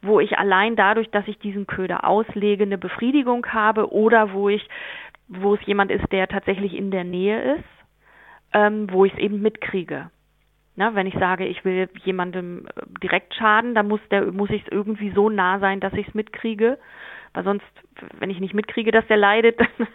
wo 0.00 0.20
ich 0.20 0.38
allein 0.38 0.76
dadurch, 0.76 1.10
dass 1.10 1.26
ich 1.26 1.38
diesen 1.40 1.66
Köder 1.66 2.04
auslege, 2.04 2.62
eine 2.62 2.78
Befriedigung 2.78 3.44
habe 3.46 3.92
oder 3.92 4.32
wo 4.32 4.48
ich, 4.48 4.68
wo 5.26 5.54
es 5.54 5.66
jemand 5.66 5.90
ist, 5.90 6.12
der 6.12 6.28
tatsächlich 6.28 6.74
in 6.74 6.92
der 6.92 7.02
Nähe 7.02 7.56
ist, 7.56 7.64
ähm, 8.52 8.86
wo 8.92 9.04
ich 9.04 9.12
es 9.12 9.18
eben 9.18 9.42
mitkriege. 9.42 10.10
Na, 10.76 10.94
wenn 10.94 11.08
ich 11.08 11.14
sage, 11.14 11.44
ich 11.46 11.64
will 11.64 11.88
jemandem 12.04 12.66
äh, 12.66 12.82
direkt 13.02 13.34
schaden, 13.34 13.74
dann 13.74 13.88
muss 13.88 14.00
muss 14.30 14.50
ich 14.50 14.62
es 14.62 14.68
irgendwie 14.70 15.10
so 15.10 15.28
nah 15.28 15.58
sein, 15.58 15.80
dass 15.80 15.92
ich 15.94 16.06
es 16.06 16.14
mitkriege. 16.14 16.78
Weil 17.38 17.44
sonst, 17.44 17.66
wenn 18.18 18.30
ich 18.30 18.40
nicht 18.40 18.52
mitkriege, 18.52 18.90
dass 18.90 19.06
der 19.06 19.16
leidet, 19.16 19.60
dann, 19.78 19.86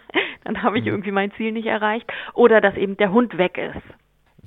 dann 0.44 0.62
habe 0.62 0.78
ich 0.78 0.84
mhm. 0.84 0.92
irgendwie 0.92 1.10
mein 1.10 1.30
Ziel 1.32 1.52
nicht 1.52 1.66
erreicht. 1.66 2.10
Oder 2.32 2.62
dass 2.62 2.74
eben 2.74 2.96
der 2.96 3.12
Hund 3.12 3.36
weg 3.36 3.58
ist. 3.58 3.84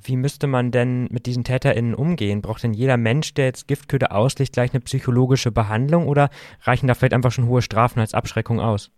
Wie 0.04 0.16
müsste 0.16 0.48
man 0.48 0.72
denn 0.72 1.06
mit 1.12 1.26
diesen 1.26 1.44
TäterInnen 1.44 1.94
umgehen? 1.94 2.42
Braucht 2.42 2.64
denn 2.64 2.72
jeder 2.72 2.96
Mensch, 2.96 3.34
der 3.34 3.44
jetzt 3.44 3.68
Giftköder 3.68 4.10
auslegt, 4.10 4.54
gleich 4.54 4.72
eine 4.72 4.80
psychologische 4.80 5.52
Behandlung 5.52 6.08
oder 6.08 6.28
reichen 6.62 6.88
da 6.88 6.94
vielleicht 6.94 7.14
einfach 7.14 7.30
schon 7.30 7.46
hohe 7.46 7.62
Strafen 7.62 8.00
als 8.00 8.14
Abschreckung 8.14 8.58
aus? 8.58 8.92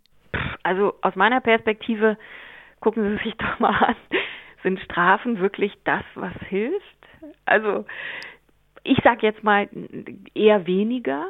Also 0.62 0.94
aus 1.02 1.14
meiner 1.14 1.42
Perspektive, 1.42 2.16
gucken 2.80 3.18
Sie 3.18 3.24
sich 3.24 3.34
doch 3.36 3.58
mal 3.58 3.84
an, 3.84 3.96
sind 4.62 4.80
Strafen 4.80 5.40
wirklich 5.40 5.74
das, 5.84 6.04
was 6.14 6.32
hilft? 6.48 6.96
Also 7.44 7.84
ich 8.82 8.96
sage 9.04 9.26
jetzt 9.26 9.44
mal 9.44 9.68
eher 10.34 10.66
weniger. 10.66 11.26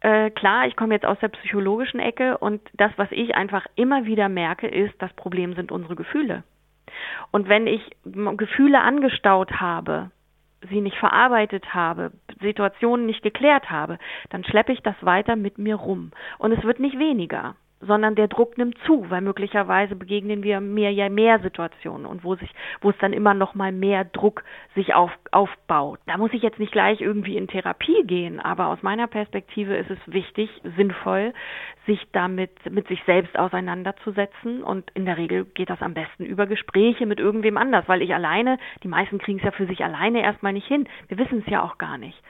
Äh, 0.00 0.30
klar, 0.30 0.66
ich 0.66 0.76
komme 0.76 0.94
jetzt 0.94 1.06
aus 1.06 1.18
der 1.20 1.28
psychologischen 1.28 2.00
Ecke 2.00 2.38
und 2.38 2.62
das, 2.74 2.90
was 2.96 3.08
ich 3.12 3.34
einfach 3.34 3.66
immer 3.74 4.06
wieder 4.06 4.28
merke, 4.28 4.66
ist, 4.66 4.94
das 4.98 5.12
Problem 5.14 5.54
sind 5.54 5.70
unsere 5.70 5.96
Gefühle. 5.96 6.42
Und 7.30 7.48
wenn 7.48 7.66
ich 7.66 7.82
Gefühle 8.04 8.80
angestaut 8.80 9.60
habe, 9.60 10.10
sie 10.68 10.80
nicht 10.80 10.96
verarbeitet 10.96 11.74
habe, 11.74 12.12
Situationen 12.40 13.06
nicht 13.06 13.22
geklärt 13.22 13.70
habe, 13.70 13.98
dann 14.30 14.44
schleppe 14.44 14.72
ich 14.72 14.80
das 14.82 14.96
weiter 15.00 15.36
mit 15.36 15.58
mir 15.58 15.76
rum. 15.76 16.10
Und 16.38 16.52
es 16.52 16.62
wird 16.64 16.80
nicht 16.80 16.98
weniger 16.98 17.54
sondern 17.80 18.14
der 18.14 18.28
Druck 18.28 18.58
nimmt 18.58 18.76
zu, 18.84 19.08
weil 19.08 19.22
möglicherweise 19.22 19.96
begegnen 19.96 20.42
wir 20.42 20.60
mehr 20.60 20.92
ja 20.92 21.08
mehr 21.08 21.40
Situationen 21.40 22.06
und 22.06 22.24
wo 22.24 22.34
sich, 22.34 22.50
wo 22.80 22.90
es 22.90 22.98
dann 22.98 23.12
immer 23.12 23.34
noch 23.34 23.54
mal 23.54 23.72
mehr 23.72 24.04
Druck 24.04 24.44
sich 24.74 24.94
auf, 24.94 25.10
aufbaut. 25.32 25.98
Da 26.06 26.18
muss 26.18 26.32
ich 26.32 26.42
jetzt 26.42 26.58
nicht 26.58 26.72
gleich 26.72 27.00
irgendwie 27.00 27.36
in 27.36 27.48
Therapie 27.48 28.02
gehen, 28.04 28.38
aber 28.38 28.68
aus 28.68 28.82
meiner 28.82 29.06
Perspektive 29.06 29.76
ist 29.76 29.90
es 29.90 29.98
wichtig, 30.06 30.50
sinnvoll, 30.76 31.32
sich 31.86 32.06
damit 32.12 32.50
mit 32.70 32.86
sich 32.88 33.02
selbst 33.04 33.38
auseinanderzusetzen 33.38 34.62
und 34.62 34.90
in 34.92 35.06
der 35.06 35.16
Regel 35.16 35.46
geht 35.46 35.70
das 35.70 35.80
am 35.80 35.94
besten 35.94 36.24
über 36.24 36.46
Gespräche 36.46 37.06
mit 37.06 37.18
irgendwem 37.18 37.56
anders, 37.56 37.88
weil 37.88 38.02
ich 38.02 38.14
alleine, 38.14 38.58
die 38.82 38.88
meisten 38.88 39.18
kriegen 39.18 39.38
es 39.38 39.44
ja 39.44 39.52
für 39.52 39.66
sich 39.66 39.82
alleine 39.82 40.22
erstmal 40.22 40.52
nicht 40.52 40.66
hin. 40.66 40.86
Wir 41.08 41.18
wissen 41.18 41.42
es 41.44 41.50
ja 41.50 41.62
auch 41.62 41.78
gar 41.78 41.96
nicht. 41.96 42.20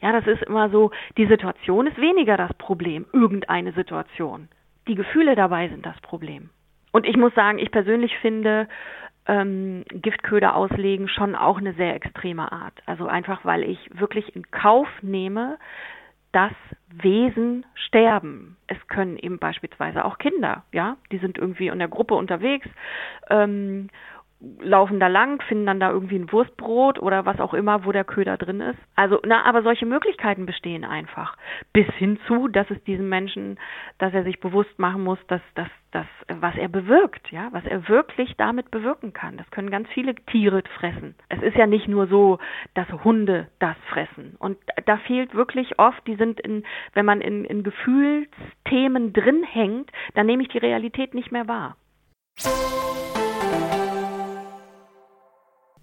Ja, 0.00 0.12
das 0.12 0.26
ist 0.26 0.42
immer 0.42 0.68
so, 0.68 0.92
die 1.16 1.26
Situation 1.26 1.86
ist 1.88 1.98
weniger 2.00 2.36
das 2.36 2.54
Problem, 2.54 3.06
irgendeine 3.12 3.72
Situation 3.72 4.48
die 4.88 4.94
Gefühle 4.94 5.36
dabei 5.36 5.68
sind 5.68 5.86
das 5.86 5.98
Problem. 6.00 6.50
Und 6.90 7.06
ich 7.06 7.16
muss 7.16 7.34
sagen, 7.34 7.58
ich 7.58 7.70
persönlich 7.70 8.16
finde 8.18 8.68
ähm, 9.26 9.84
Giftköder 9.92 10.56
auslegen 10.56 11.08
schon 11.08 11.34
auch 11.34 11.58
eine 11.58 11.74
sehr 11.74 11.94
extreme 11.94 12.50
Art. 12.50 12.74
Also 12.86 13.06
einfach, 13.06 13.44
weil 13.44 13.62
ich 13.62 13.78
wirklich 13.92 14.34
in 14.34 14.50
Kauf 14.50 14.88
nehme, 15.02 15.58
dass 16.32 16.52
Wesen 16.90 17.64
sterben. 17.74 18.56
Es 18.66 18.78
können 18.88 19.16
eben 19.18 19.38
beispielsweise 19.38 20.04
auch 20.04 20.18
Kinder, 20.18 20.64
ja, 20.72 20.96
die 21.12 21.18
sind 21.18 21.38
irgendwie 21.38 21.68
in 21.68 21.78
der 21.78 21.88
Gruppe 21.88 22.14
unterwegs 22.14 22.68
ähm, 23.30 23.88
laufen 24.40 25.00
da 25.00 25.08
lang, 25.08 25.42
finden 25.42 25.66
dann 25.66 25.80
da 25.80 25.90
irgendwie 25.90 26.16
ein 26.16 26.30
Wurstbrot 26.30 27.00
oder 27.00 27.26
was 27.26 27.40
auch 27.40 27.54
immer, 27.54 27.84
wo 27.84 27.92
der 27.92 28.04
Köder 28.04 28.36
drin 28.36 28.60
ist. 28.60 28.78
Also, 28.94 29.20
na, 29.26 29.44
aber 29.44 29.62
solche 29.62 29.84
Möglichkeiten 29.84 30.46
bestehen 30.46 30.84
einfach. 30.84 31.36
Bis 31.72 31.86
hin 31.96 32.18
zu, 32.28 32.46
dass 32.46 32.70
es 32.70 32.82
diesem 32.84 33.08
Menschen, 33.08 33.58
dass 33.98 34.14
er 34.14 34.22
sich 34.22 34.38
bewusst 34.38 34.78
machen 34.78 35.02
muss, 35.02 35.18
dass 35.26 35.40
das, 35.56 35.68
das, 35.90 36.06
was 36.28 36.54
er 36.56 36.68
bewirkt, 36.68 37.32
ja, 37.32 37.48
was 37.50 37.64
er 37.64 37.88
wirklich 37.88 38.34
damit 38.36 38.70
bewirken 38.70 39.12
kann. 39.12 39.36
Das 39.36 39.50
können 39.50 39.70
ganz 39.70 39.88
viele 39.88 40.14
Tiere 40.14 40.62
fressen. 40.78 41.16
Es 41.28 41.42
ist 41.42 41.56
ja 41.56 41.66
nicht 41.66 41.88
nur 41.88 42.06
so, 42.06 42.38
dass 42.74 42.88
Hunde 43.02 43.48
das 43.58 43.76
fressen. 43.88 44.36
Und 44.38 44.56
da 44.86 44.98
fehlt 44.98 45.34
wirklich 45.34 45.80
oft, 45.80 46.06
die 46.06 46.14
sind 46.14 46.38
in, 46.40 46.62
wenn 46.94 47.06
man 47.06 47.20
in, 47.20 47.44
in 47.44 47.64
Gefühlsthemen 47.64 49.12
drin 49.12 49.42
hängt, 49.42 49.90
dann 50.14 50.26
nehme 50.26 50.44
ich 50.44 50.48
die 50.48 50.58
Realität 50.58 51.14
nicht 51.14 51.32
mehr 51.32 51.48
wahr. 51.48 51.76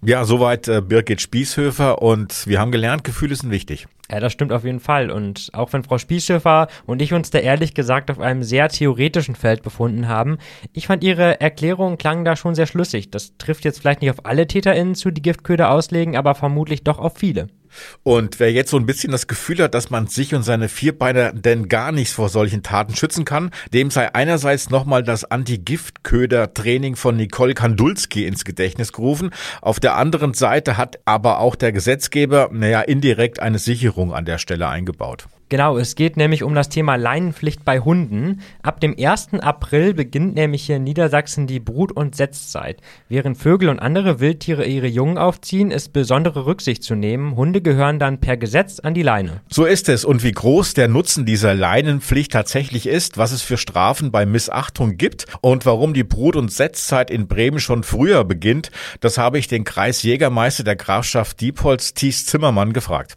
Ja, 0.04 0.24
soweit 0.24 0.68
äh, 0.68 0.80
Birgit 0.80 1.20
Spießhöfer 1.20 2.02
und 2.02 2.46
wir 2.46 2.60
haben 2.60 2.70
gelernt, 2.70 3.04
Gefühle 3.04 3.34
sind 3.34 3.50
wichtig. 3.50 3.86
Ja, 4.10 4.20
das 4.20 4.32
stimmt 4.32 4.52
auf 4.52 4.64
jeden 4.64 4.78
Fall. 4.78 5.10
Und 5.10 5.50
auch 5.52 5.72
wenn 5.72 5.82
Frau 5.82 5.98
Spießhöfer 5.98 6.68
und 6.86 7.02
ich 7.02 7.12
uns 7.12 7.30
da 7.30 7.38
ehrlich 7.38 7.74
gesagt 7.74 8.10
auf 8.10 8.20
einem 8.20 8.44
sehr 8.44 8.68
theoretischen 8.68 9.34
Feld 9.34 9.62
befunden 9.62 10.06
haben, 10.06 10.38
ich 10.72 10.86
fand 10.86 11.02
ihre 11.02 11.40
Erklärung 11.40 11.98
klang 11.98 12.24
da 12.24 12.36
schon 12.36 12.54
sehr 12.54 12.66
schlüssig. 12.66 13.10
Das 13.10 13.36
trifft 13.38 13.64
jetzt 13.64 13.80
vielleicht 13.80 14.02
nicht 14.02 14.10
auf 14.10 14.24
alle 14.24 14.46
TäterInnen 14.46 14.94
zu, 14.94 15.10
die 15.10 15.22
Giftköder 15.22 15.70
auslegen, 15.70 16.16
aber 16.16 16.34
vermutlich 16.36 16.84
doch 16.84 16.98
auf 16.98 17.16
viele. 17.16 17.48
Und 18.02 18.40
wer 18.40 18.52
jetzt 18.52 18.70
so 18.70 18.76
ein 18.76 18.86
bisschen 18.86 19.12
das 19.12 19.26
Gefühl 19.26 19.58
hat, 19.58 19.74
dass 19.74 19.90
man 19.90 20.06
sich 20.06 20.34
und 20.34 20.42
seine 20.42 20.68
Vierbeiner 20.68 21.32
denn 21.32 21.68
gar 21.68 21.92
nichts 21.92 22.14
vor 22.14 22.28
solchen 22.28 22.62
Taten 22.62 22.94
schützen 22.94 23.24
kann, 23.24 23.50
dem 23.72 23.90
sei 23.90 24.14
einerseits 24.14 24.70
nochmal 24.70 25.02
das 25.02 25.24
Anti-Giftköder-Training 25.24 26.96
von 26.96 27.16
Nicole 27.16 27.54
Kandulski 27.54 28.26
ins 28.26 28.44
Gedächtnis 28.44 28.92
gerufen. 28.92 29.30
Auf 29.60 29.80
der 29.80 29.96
anderen 29.96 30.34
Seite 30.34 30.76
hat 30.76 30.98
aber 31.04 31.40
auch 31.40 31.56
der 31.56 31.72
Gesetzgeber, 31.72 32.50
naja, 32.52 32.80
indirekt 32.80 33.40
eine 33.40 33.58
Sicherung 33.58 34.14
an 34.14 34.24
der 34.24 34.38
Stelle 34.38 34.68
eingebaut. 34.68 35.26
Genau, 35.48 35.78
es 35.78 35.94
geht 35.94 36.16
nämlich 36.16 36.42
um 36.42 36.56
das 36.56 36.68
Thema 36.68 36.96
Leinenpflicht 36.96 37.64
bei 37.64 37.78
Hunden. 37.78 38.40
Ab 38.62 38.80
dem 38.80 38.96
1. 38.98 39.34
April 39.34 39.94
beginnt 39.94 40.34
nämlich 40.34 40.64
hier 40.64 40.76
in 40.76 40.84
Niedersachsen 40.84 41.46
die 41.46 41.60
Brut- 41.60 41.92
und 41.92 42.16
Setzzeit. 42.16 42.80
Während 43.08 43.38
Vögel 43.38 43.68
und 43.68 43.78
andere 43.78 44.18
Wildtiere 44.18 44.66
ihre 44.66 44.88
Jungen 44.88 45.18
aufziehen, 45.18 45.70
ist 45.70 45.92
besondere 45.92 46.46
Rücksicht 46.46 46.82
zu 46.82 46.96
nehmen. 46.96 47.36
Hunde 47.36 47.60
gehören 47.60 48.00
dann 48.00 48.18
per 48.18 48.36
Gesetz 48.36 48.80
an 48.80 48.94
die 48.94 49.02
Leine. 49.02 49.40
So 49.48 49.66
ist 49.66 49.88
es. 49.88 50.04
Und 50.04 50.24
wie 50.24 50.32
groß 50.32 50.74
der 50.74 50.88
Nutzen 50.88 51.24
dieser 51.26 51.54
Leinenpflicht 51.54 52.32
tatsächlich 52.32 52.88
ist, 52.88 53.16
was 53.16 53.30
es 53.30 53.42
für 53.42 53.56
Strafen 53.56 54.10
bei 54.10 54.26
Missachtung 54.26 54.96
gibt 54.96 55.26
und 55.42 55.64
warum 55.64 55.94
die 55.94 56.02
Brut- 56.02 56.34
und 56.34 56.50
Setzzeit 56.50 57.08
in 57.08 57.28
Bremen 57.28 57.60
schon 57.60 57.84
früher 57.84 58.24
beginnt, 58.24 58.72
das 58.98 59.16
habe 59.16 59.38
ich 59.38 59.46
den 59.46 59.62
Kreisjägermeister 59.62 60.64
der 60.64 60.74
Grafschaft 60.74 61.40
Diepholz, 61.40 61.94
Thies 61.94 62.26
Zimmermann, 62.26 62.72
gefragt. 62.72 63.14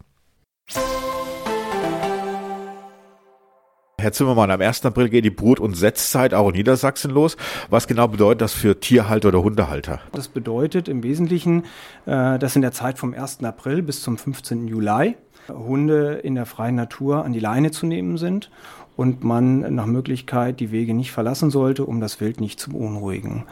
Herr 4.00 4.12
Zimmermann, 4.12 4.50
am 4.50 4.60
1. 4.60 4.84
April 4.86 5.08
geht 5.08 5.24
die 5.24 5.30
Brut- 5.30 5.60
und 5.60 5.76
Setzzeit 5.76 6.34
auch 6.34 6.48
in 6.48 6.54
Niedersachsen 6.54 7.10
los. 7.10 7.36
Was 7.68 7.86
genau 7.86 8.08
bedeutet 8.08 8.40
das 8.40 8.52
für 8.52 8.80
Tierhalter 8.80 9.28
oder 9.28 9.42
Hundehalter? 9.42 10.00
Das 10.12 10.28
bedeutet 10.28 10.88
im 10.88 11.02
Wesentlichen, 11.02 11.64
äh, 12.06 12.38
dass 12.38 12.56
in 12.56 12.62
der 12.62 12.72
Zeit 12.72 12.98
vom 12.98 13.14
1. 13.14 13.44
April 13.44 13.82
bis 13.82 14.02
zum 14.02 14.18
15. 14.18 14.66
Juli 14.66 15.16
Hunde 15.48 16.20
in 16.22 16.34
der 16.34 16.46
freien 16.46 16.76
Natur 16.76 17.24
an 17.24 17.32
die 17.32 17.40
Leine 17.40 17.70
zu 17.70 17.86
nehmen 17.86 18.16
sind 18.18 18.50
und 18.96 19.24
man 19.24 19.74
nach 19.74 19.86
Möglichkeit 19.86 20.60
die 20.60 20.72
Wege 20.72 20.92
nicht 20.92 21.10
verlassen 21.10 21.50
sollte, 21.50 21.86
um 21.86 22.00
das 22.00 22.20
Wild 22.20 22.40
nicht 22.40 22.60
zu 22.60 22.70
beunruhigen. 22.70 23.44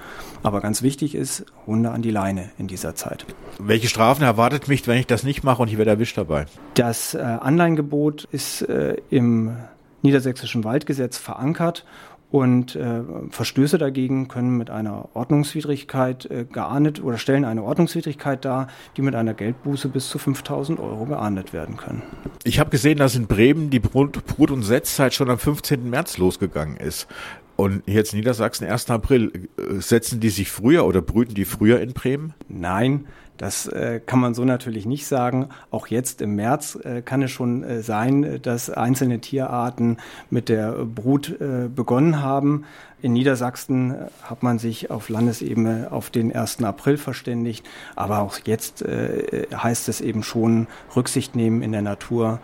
Aber 0.43 0.61
ganz 0.61 0.83
wichtig 0.83 1.15
ist, 1.15 1.47
Hunde 1.67 1.91
an 1.91 2.03
die 2.03 2.11
Leine 2.11 2.51
in 2.59 2.67
dieser 2.67 2.95
Zeit. 2.95 3.25
Welche 3.59 3.89
Strafen 3.89 4.25
erwartet 4.25 4.69
mich, 4.69 4.87
wenn 4.87 4.99
ich 4.99 5.07
das 5.07 5.23
nicht 5.23 5.45
mache 5.45 5.63
und 5.63 5.69
ich 5.69 5.79
werde 5.79 5.93
erwischt 5.93 6.19
dabei? 6.19 6.47
Das 6.75 7.15
äh, 7.15 7.19
Anleihengebot 7.19 8.29
ist 8.31 8.63
äh, 8.63 8.97
im 9.11 9.57
niedersächsischen 10.03 10.65
Waldgesetz 10.65 11.19
verankert 11.19 11.85
und 12.31 12.77
äh, 12.77 13.01
Verstöße 13.31 13.79
dagegen 13.79 14.29
können 14.29 14.59
mit 14.59 14.69
einer 14.69 15.09
Ordnungswidrigkeit 15.15 16.27
äh, 16.27 16.45
geahndet 16.45 17.03
oder 17.03 17.17
stellen 17.17 17.45
eine 17.45 17.63
Ordnungswidrigkeit 17.63 18.45
dar, 18.45 18.69
die 18.97 19.03
mit 19.03 19.15
einer 19.15 19.33
Geldbuße 19.33 19.89
bis 19.89 20.09
zu 20.09 20.19
5000 20.19 20.79
Euro 20.79 21.07
geahndet 21.07 21.53
werden 21.53 21.77
können. 21.79 22.03
Ich 22.45 22.61
habe 22.61 22.71
gesehen, 22.71 22.99
dass 22.99 23.17
in 23.17 23.27
Bremen 23.27 23.71
die 23.71 23.81
Brut- 23.81 24.51
und 24.51 24.63
Setzzeit 24.63 25.15
schon 25.15 25.31
am 25.31 25.39
15. 25.39 25.89
März 25.89 26.19
losgegangen 26.19 26.77
ist. 26.77 27.09
Und 27.57 27.83
jetzt 27.87 28.15
Niedersachsen, 28.15 28.69
1. 28.69 28.91
April, 28.91 29.49
äh, 29.57 29.81
setzen 29.81 30.21
die 30.21 30.31
sich 30.31 30.51
früher 30.51 30.87
oder 30.87 31.01
brüten 31.01 31.35
die 31.35 31.47
früher 31.47 31.81
in 31.81 31.93
Bremen? 31.95 32.35
Nein, 32.49 33.07
das 33.39 33.69
äh, 33.69 34.01
kann 34.05 34.19
man 34.19 34.35
so 34.35 34.45
natürlich 34.45 34.85
nicht 34.85 35.07
sagen. 35.07 35.49
Auch 35.71 35.87
jetzt 35.87 36.21
im 36.21 36.35
März 36.35 36.77
äh, 36.83 37.03
kann 37.03 37.23
es 37.23 37.31
schon 37.31 37.63
äh, 37.63 37.83
sein, 37.83 38.41
dass 38.43 38.69
einzelne 38.69 39.21
Tierarten 39.21 39.97
mit 40.29 40.49
der 40.49 40.73
Brut 40.85 41.41
äh, 41.41 41.69
begonnen 41.75 42.21
haben. 42.21 42.65
In 43.01 43.13
Niedersachsen 43.13 43.93
äh, 43.93 43.97
hat 44.25 44.43
man 44.43 44.59
sich 44.59 44.91
auf 44.91 45.09
Landesebene 45.09 45.89
auf 45.93 46.11
den 46.11 46.35
1. 46.35 46.65
April 46.65 46.99
verständigt. 46.99 47.65
Aber 47.95 48.19
auch 48.19 48.41
jetzt 48.45 48.83
äh, 48.83 49.47
heißt 49.55 49.89
es 49.89 50.01
eben 50.01 50.25
schon 50.25 50.67
Rücksicht 50.97 51.37
nehmen 51.37 51.63
in 51.63 51.73
der 51.73 51.83
Natur 51.83 52.41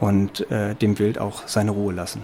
und 0.00 0.46
dem 0.50 0.98
Wild 0.98 1.18
auch 1.18 1.46
seine 1.46 1.70
Ruhe 1.70 1.94
lassen. 1.94 2.22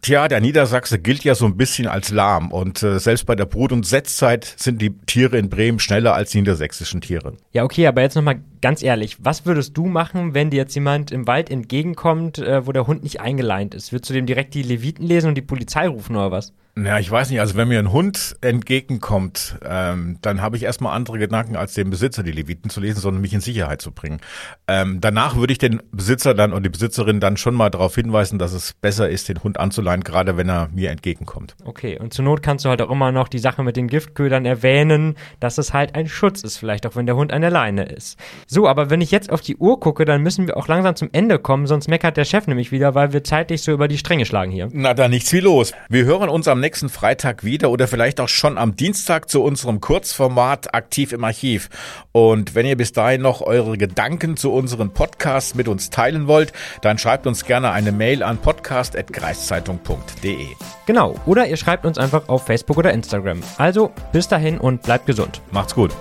Tja, 0.00 0.28
der 0.28 0.40
Niedersachse 0.40 0.98
gilt 0.98 1.24
ja 1.24 1.34
so 1.34 1.44
ein 1.44 1.56
bisschen 1.56 1.86
als 1.86 2.10
lahm 2.10 2.52
und 2.52 2.82
äh, 2.82 2.98
selbst 2.98 3.26
bei 3.26 3.34
der 3.34 3.46
Brut- 3.46 3.72
und 3.72 3.84
Setzzeit 3.84 4.44
sind 4.56 4.80
die 4.80 4.96
Tiere 5.06 5.38
in 5.38 5.48
Bremen 5.48 5.80
schneller 5.80 6.14
als 6.14 6.30
die 6.30 6.38
niedersächsischen 6.38 7.00
Tiere. 7.00 7.36
Ja, 7.52 7.64
okay, 7.64 7.86
aber 7.86 8.02
jetzt 8.02 8.14
nochmal 8.14 8.40
ganz 8.62 8.82
ehrlich, 8.82 9.16
was 9.20 9.44
würdest 9.44 9.76
du 9.76 9.86
machen, 9.86 10.34
wenn 10.34 10.50
dir 10.50 10.58
jetzt 10.58 10.74
jemand 10.74 11.10
im 11.10 11.26
Wald 11.26 11.50
entgegenkommt, 11.50 12.38
äh, 12.38 12.66
wo 12.66 12.72
der 12.72 12.86
Hund 12.86 13.02
nicht 13.02 13.20
eingeleint 13.20 13.74
ist? 13.74 13.92
Würdest 13.92 14.10
du 14.10 14.14
dem 14.14 14.26
direkt 14.26 14.54
die 14.54 14.62
Leviten 14.62 15.06
lesen 15.06 15.28
und 15.28 15.34
die 15.34 15.42
Polizei 15.42 15.88
rufen 15.88 16.16
oder 16.16 16.30
was? 16.30 16.52
Ja, 16.84 16.98
ich 16.98 17.10
weiß 17.10 17.30
nicht, 17.30 17.40
also 17.40 17.56
wenn 17.56 17.68
mir 17.68 17.78
ein 17.78 17.92
Hund 17.92 18.36
entgegenkommt, 18.40 19.58
ähm, 19.64 20.18
dann 20.22 20.40
habe 20.40 20.56
ich 20.56 20.62
erstmal 20.62 20.94
andere 20.94 21.18
Gedanken, 21.18 21.56
als 21.56 21.74
dem 21.74 21.90
Besitzer 21.90 22.22
die 22.22 22.30
Leviten 22.30 22.70
zu 22.70 22.80
lesen, 22.80 23.00
sondern 23.00 23.20
mich 23.20 23.34
in 23.34 23.40
Sicherheit 23.40 23.82
zu 23.82 23.90
bringen. 23.90 24.20
Ähm, 24.68 25.00
danach 25.00 25.36
würde 25.36 25.52
ich 25.52 25.58
den 25.58 25.82
Besitzer 25.90 26.34
dann 26.34 26.52
und 26.52 26.62
die 26.62 26.68
Besitzerin 26.68 27.18
dann 27.20 27.36
schon 27.36 27.54
mal 27.54 27.70
darauf 27.70 27.96
hinweisen, 27.96 28.38
dass 28.38 28.52
es 28.52 28.74
besser 28.74 29.08
ist, 29.08 29.28
den 29.28 29.42
Hund 29.42 29.58
anzuleihen, 29.58 30.04
gerade 30.04 30.36
wenn 30.36 30.48
er 30.48 30.68
mir 30.72 30.90
entgegenkommt. 30.90 31.56
Okay, 31.64 31.98
und 31.98 32.14
zur 32.14 32.24
Not 32.24 32.42
kannst 32.42 32.64
du 32.64 32.68
halt 32.68 32.80
auch 32.80 32.90
immer 32.90 33.10
noch 33.10 33.28
die 33.28 33.38
Sache 33.40 33.62
mit 33.64 33.76
den 33.76 33.88
Giftködern 33.88 34.44
erwähnen, 34.44 35.16
dass 35.40 35.58
es 35.58 35.72
halt 35.72 35.94
ein 35.96 36.06
Schutz 36.06 36.42
ist, 36.42 36.58
vielleicht 36.58 36.86
auch 36.86 36.94
wenn 36.94 37.06
der 37.06 37.16
Hund 37.16 37.32
an 37.32 37.40
der 37.40 37.50
Leine 37.50 37.84
ist. 37.86 38.18
So, 38.46 38.68
aber 38.68 38.88
wenn 38.90 39.00
ich 39.00 39.10
jetzt 39.10 39.32
auf 39.32 39.40
die 39.40 39.56
Uhr 39.56 39.80
gucke, 39.80 40.04
dann 40.04 40.22
müssen 40.22 40.46
wir 40.46 40.56
auch 40.56 40.68
langsam 40.68 40.94
zum 40.94 41.08
Ende 41.12 41.40
kommen, 41.40 41.66
sonst 41.66 41.88
meckert 41.88 42.16
der 42.16 42.24
Chef 42.24 42.46
nämlich 42.46 42.70
wieder, 42.70 42.94
weil 42.94 43.12
wir 43.12 43.24
zeitlich 43.24 43.62
so 43.62 43.72
über 43.72 43.88
die 43.88 43.98
Stränge 43.98 44.26
schlagen 44.26 44.52
hier. 44.52 44.68
Na, 44.72 44.94
da 44.94 45.08
nichts 45.08 45.32
wie 45.32 45.40
los. 45.40 45.72
Wir 45.88 46.04
hören 46.04 46.28
uns 46.28 46.46
am 46.46 46.60
nächsten 46.60 46.67
nächsten 46.68 46.90
Freitag 46.90 47.44
wieder 47.44 47.70
oder 47.70 47.88
vielleicht 47.88 48.20
auch 48.20 48.28
schon 48.28 48.58
am 48.58 48.76
Dienstag 48.76 49.30
zu 49.30 49.42
unserem 49.42 49.80
Kurzformat 49.80 50.74
aktiv 50.74 51.12
im 51.12 51.24
Archiv. 51.24 51.70
Und 52.12 52.54
wenn 52.54 52.66
ihr 52.66 52.76
bis 52.76 52.92
dahin 52.92 53.22
noch 53.22 53.40
eure 53.40 53.78
Gedanken 53.78 54.36
zu 54.36 54.52
unseren 54.52 54.92
Podcasts 54.92 55.54
mit 55.54 55.66
uns 55.66 55.88
teilen 55.88 56.26
wollt, 56.26 56.52
dann 56.82 56.98
schreibt 56.98 57.26
uns 57.26 57.46
gerne 57.46 57.70
eine 57.70 57.90
Mail 57.90 58.22
an 58.22 58.36
podcast.kreiszeitung.de. 58.36 60.46
Genau, 60.84 61.14
oder 61.24 61.46
ihr 61.46 61.56
schreibt 61.56 61.86
uns 61.86 61.96
einfach 61.96 62.28
auf 62.28 62.44
Facebook 62.44 62.76
oder 62.76 62.92
Instagram. 62.92 63.40
Also 63.56 63.90
bis 64.12 64.28
dahin 64.28 64.58
und 64.58 64.82
bleibt 64.82 65.06
gesund. 65.06 65.40
Macht's 65.50 65.74
gut. 65.74 65.92